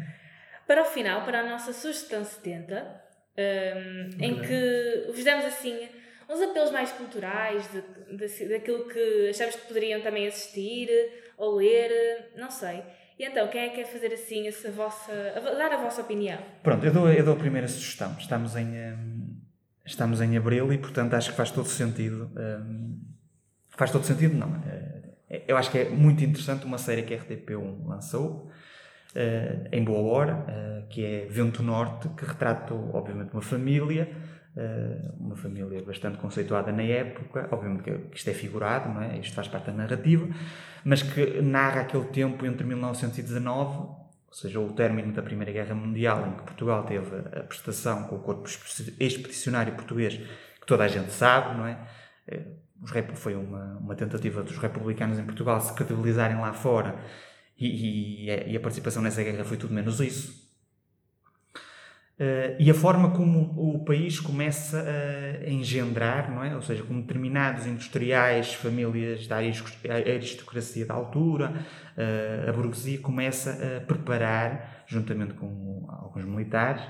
[0.66, 3.02] para o final, para a nossa sugestão 70,
[3.38, 5.88] um, em que vos demos assim
[6.28, 10.88] uns apelos mais culturais, de, de, daquilo que achamos que poderiam também assistir
[11.38, 12.82] ou ler, não sei.
[13.18, 15.12] E então, quem é que quer fazer assim essa vossa.
[15.56, 16.38] dar a vossa opinião?
[16.62, 18.14] Pronto, eu dou, eu dou a primeira sugestão.
[18.18, 19.36] Estamos em, um,
[19.84, 22.30] estamos em abril e, portanto, acho que faz todo sentido.
[22.36, 23.00] Um,
[23.68, 24.62] faz todo sentido, não.
[25.30, 28.50] É, eu acho que é muito interessante uma série que a RTP1 lançou,
[29.16, 34.08] uh, em boa hora, uh, que é Vento Norte, que retrata, obviamente, uma família,
[34.54, 39.18] uh, uma família bastante conceituada na época, obviamente que isto é figurado, não é?
[39.18, 40.28] isto faz parte da narrativa,
[40.84, 46.26] mas que narra aquele tempo entre 1919, ou seja, o término da Primeira Guerra Mundial,
[46.28, 48.46] em que Portugal teve a prestação com o corpo
[49.00, 50.14] expedicionário português,
[50.60, 51.78] que toda a gente sabe, não é?
[53.14, 56.94] Foi uma, uma tentativa dos republicanos em Portugal se credibilizarem lá fora
[57.58, 60.44] e, e, e, a participação nessa guerra foi tudo menos isso.
[62.18, 64.82] Uh, e a forma como o país começa
[65.44, 66.54] a engendrar, não é?
[66.54, 73.80] ou seja, como determinados industriais, famílias da aristocracia da altura, uh, a burguesia começa a
[73.82, 76.82] preparar, juntamente com alguns militares,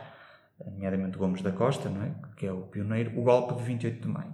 [0.64, 2.14] nomeadamente Gomes da Costa, não é?
[2.37, 4.33] que é o pioneiro, o golpe de 28 de maio.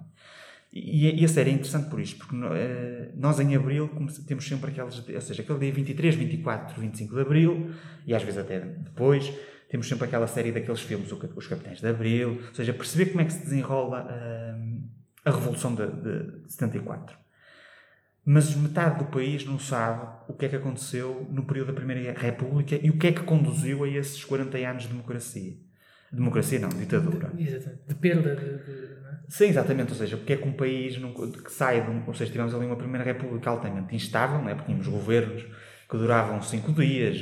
[0.73, 3.91] E, e a série é interessante por isto, porque uh, nós em Abril
[4.27, 7.71] temos sempre aqueles, ou seja, aquele dia 23, 24, 25 de Abril,
[8.07, 9.31] e às vezes até depois,
[9.69, 13.25] temos sempre aquela série daqueles filmes, Os Capitães de Abril, ou seja, perceber como é
[13.27, 14.83] que se desenrola uh,
[15.27, 17.19] a Revolução de, de 74.
[18.25, 22.19] Mas metade do país não sabe o que é que aconteceu no período da Primeira
[22.19, 25.55] República e o que é que conduziu a esses 40 anos de democracia.
[26.11, 27.33] Democracia não, ditadura.
[27.37, 27.89] Exatamente.
[27.89, 29.91] De perda de, de Sim, exatamente.
[29.91, 32.55] Ou seja, porque é que um país não, que sai de um, Ou seja, tivemos
[32.55, 34.55] ali uma Primeira República altamente instável, não é?
[34.55, 35.45] porque tínhamos governos
[35.89, 37.19] que duravam cinco dias,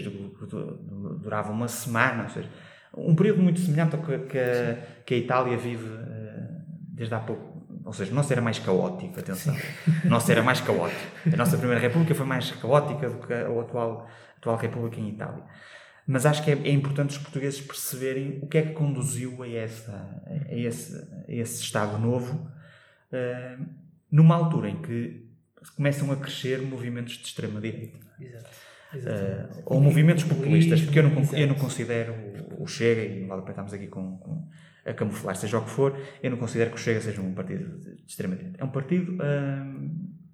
[1.20, 2.48] duravam uma semana, ou seja,
[2.96, 7.18] um período muito semelhante ao que, que, a, que a Itália vive uh, desde há
[7.18, 7.50] pouco.
[7.84, 9.56] Ou seja, o nosso era mais caótico, atenção.
[10.04, 11.00] O nosso era mais caótico.
[11.32, 15.08] A nossa Primeira República foi mais caótica do que a atual, a atual República em
[15.08, 15.42] Itália.
[16.10, 19.48] Mas acho que é, é, importante os portugueses perceberem o que é que conduziu a,
[19.48, 19.92] essa,
[20.26, 22.50] a, esse, a esse Estado novo,
[23.12, 23.64] uh,
[24.10, 25.24] numa altura em que
[25.76, 27.96] começam a crescer movimentos de extrema-direita.
[28.92, 29.60] Exato.
[29.60, 32.12] Uh, ou movimentos populistas, porque eu não, eu não considero
[32.58, 34.48] o Chega, e não vale para estarmos aqui com, com
[34.84, 37.78] a camuflar, seja o que for, eu não considero que o Chega seja um partido
[37.78, 38.60] de extrema-direita.
[38.60, 39.90] É um partido uh,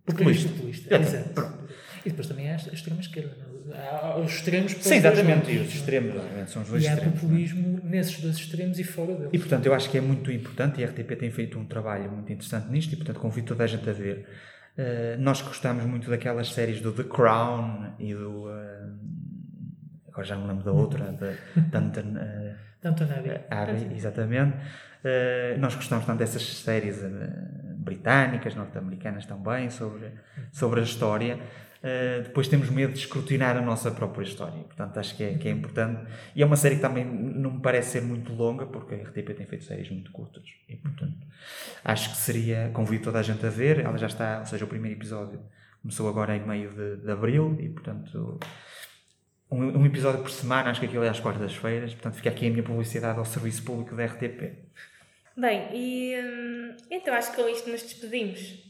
[0.06, 0.48] populista.
[0.48, 0.96] populista.
[0.96, 1.66] Exato.
[2.06, 3.36] E depois também há a extrema-esquerda.
[3.74, 5.50] Há os extremos Sim, exatamente.
[5.50, 6.14] E os extremos,
[6.46, 7.14] são os dois e extremos.
[7.14, 7.88] E há populismo é?
[7.88, 9.30] nesses dois extremos e fora deles.
[9.32, 12.10] E portanto, eu acho que é muito importante, e a RTP tem feito um trabalho
[12.10, 14.24] muito interessante nisto, e portanto convido toda a gente a ver.
[14.78, 18.44] Uh, nós gostamos muito daquelas séries do The Crown e do.
[18.44, 18.94] Uh,
[20.08, 22.00] agora já não lembro da outra, da Downton.
[22.02, 23.40] Uh, Downton Abbey.
[23.50, 24.56] Abbey, exatamente.
[25.02, 27.02] Uh, nós gostamos tanto dessas séries
[27.78, 30.12] britânicas, norte-americanas também, sobre,
[30.52, 31.38] sobre a história.
[31.86, 34.58] Uh, depois temos medo de escrutinar a nossa própria história.
[34.64, 36.04] Portanto, acho que é, que é importante.
[36.34, 39.36] E é uma série que também não me parece ser muito longa, porque a RTP
[39.36, 40.42] tem feito séries muito curtas.
[40.68, 41.16] E, portanto,
[41.84, 42.70] acho que seria.
[42.72, 43.78] Convido toda a gente a ver.
[43.78, 45.40] Ela já está, ou seja, o primeiro episódio
[45.80, 48.40] começou agora em meio de, de abril, e, portanto.
[49.48, 52.50] Um, um, episódio por semana, acho que aquilo é às quartas-feiras, portanto fica aqui a
[52.50, 54.58] minha publicidade ao serviço público da RTP.
[55.36, 58.66] Bem, e hum, então acho que com isto nos despedimos.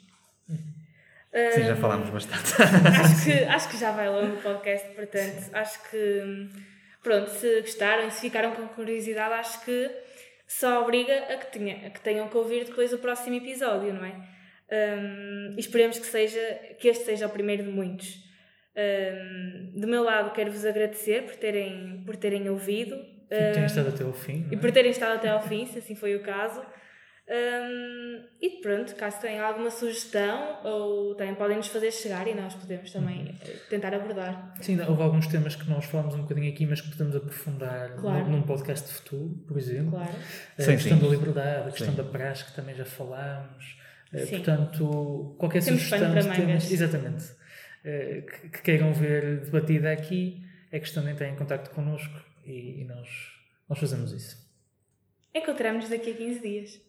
[1.53, 2.63] Sim, já falámos bastante.
[2.63, 5.51] acho, que, acho que já vai longo o podcast, portanto, Sim.
[5.53, 6.49] acho que,
[7.03, 9.91] pronto, se gostaram e se ficaram com curiosidade, acho que
[10.47, 14.05] só obriga a que, tenha, a que tenham que ouvir depois o próximo episódio, não
[14.05, 14.15] é?
[14.71, 16.41] Um, e esperemos que, seja,
[16.79, 18.25] que este seja o primeiro de muitos.
[18.77, 22.95] Um, do meu lado, quero-vos agradecer por terem, por terem ouvido.
[23.31, 24.47] E por terem estado até ao fim.
[24.51, 24.59] E é?
[24.59, 26.63] por terem estado até ao fim, se assim foi o caso.
[27.29, 32.55] Um, e pronto, caso tenham alguma sugestão, ou também podem nos fazer chegar e nós
[32.55, 34.55] podemos também eh, tentar abordar.
[34.61, 38.29] Sim, houve alguns temas que nós falamos um bocadinho aqui, mas que podemos aprofundar claro.
[38.29, 39.91] num, podcast de futuro, por exemplo.
[39.91, 40.15] Claro.
[40.57, 41.05] A sim, questão sim.
[41.05, 41.97] da liberdade, a questão sim.
[41.97, 43.77] da praxe, que também já falámos.
[44.13, 44.37] Eh, sim.
[44.37, 46.71] Portanto, qualquer Temos sugestão de temas.
[46.71, 47.25] Exatamente.
[47.85, 52.15] Eh, que, que, queiram ver debatida aqui, é questão de entrar em contato connosco
[52.45, 53.09] e, e nós,
[53.69, 54.47] nós fazemos isso.
[55.35, 56.86] Encontramos-nos daqui a 15 dias.